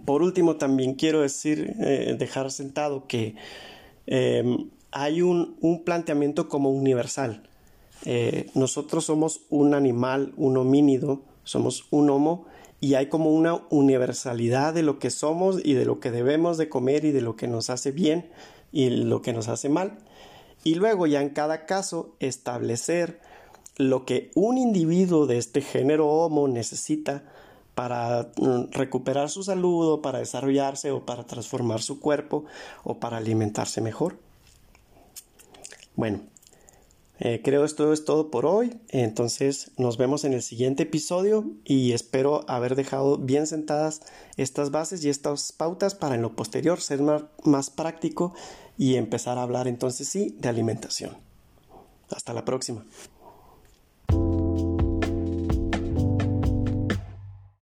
por 0.05 0.21
último, 0.21 0.57
también 0.57 0.93
quiero 0.93 1.21
decir, 1.21 1.73
eh, 1.79 2.15
dejar 2.19 2.51
sentado 2.51 3.07
que 3.07 3.33
em, 4.05 4.69
hay 4.91 5.23
un, 5.23 5.57
planteamiento 5.83 6.47
como 6.47 6.69
universal. 6.69 7.49
Eh, 8.05 8.51
nosotros 8.53 9.05
somos 9.05 9.41
un 9.49 9.73
animal, 9.73 10.33
un 10.37 10.55
homínido, 10.55 11.23
somos 11.43 11.87
un 11.89 12.11
homo 12.11 12.45
y 12.81 12.93
hay 12.93 13.07
como 13.07 13.31
una 13.31 13.63
universalidad 13.71 14.75
de 14.75 14.83
lo 14.83 14.99
que 14.99 15.09
somos 15.09 15.59
y 15.63 15.73
de 15.73 15.85
lo 15.85 15.99
que 15.99 16.11
debemos 16.11 16.59
de 16.59 16.69
comer 16.69 17.03
y 17.03 17.09
de 17.09 17.21
lo 17.21 17.35
que 17.35 17.47
nos 17.47 17.71
hace 17.71 17.91
bien 17.91 18.29
y 18.71 18.91
lo 18.91 19.23
que 19.23 19.33
nos 19.33 19.47
hace 19.47 19.69
mal 19.69 19.97
y 20.63 20.75
luego 20.75 21.07
ya 21.07 21.21
en 21.21 21.29
cada 21.29 21.65
caso 21.65 22.15
establecer 22.19 23.19
lo 23.77 24.05
que 24.05 24.31
un 24.35 24.57
individuo 24.57 25.25
de 25.25 25.37
este 25.37 25.61
género 25.61 26.07
homo 26.07 26.47
necesita 26.47 27.23
para 27.75 28.31
mm, 28.37 28.71
recuperar 28.71 29.29
su 29.29 29.43
salud 29.43 29.93
o 29.93 30.01
para 30.01 30.19
desarrollarse 30.19 30.91
o 30.91 31.05
para 31.05 31.25
transformar 31.25 31.81
su 31.81 31.99
cuerpo 31.99 32.45
o 32.83 32.99
para 32.99 33.17
alimentarse 33.17 33.81
mejor. 33.81 34.17
Bueno, 35.95 36.21
eh, 37.19 37.41
creo 37.43 37.63
esto 37.63 37.93
es 37.93 38.05
todo 38.05 38.31
por 38.31 38.45
hoy, 38.45 38.79
entonces 38.89 39.71
nos 39.77 39.97
vemos 39.97 40.23
en 40.23 40.33
el 40.33 40.41
siguiente 40.41 40.83
episodio 40.83 41.45
y 41.63 41.93
espero 41.93 42.43
haber 42.47 42.75
dejado 42.75 43.17
bien 43.17 43.47
sentadas 43.47 44.01
estas 44.35 44.71
bases 44.71 45.05
y 45.05 45.09
estas 45.09 45.51
pautas 45.51 45.93
para 45.93 46.15
en 46.15 46.21
lo 46.23 46.35
posterior 46.35 46.81
ser 46.81 47.01
más, 47.01 47.23
más 47.43 47.69
práctico 47.69 48.33
y 48.77 48.95
empezar 48.95 49.37
a 49.37 49.43
hablar 49.43 49.67
entonces 49.67 50.07
sí 50.07 50.35
de 50.39 50.49
alimentación. 50.49 51.17
Hasta 52.09 52.33
la 52.33 52.45
próxima. 52.45 52.85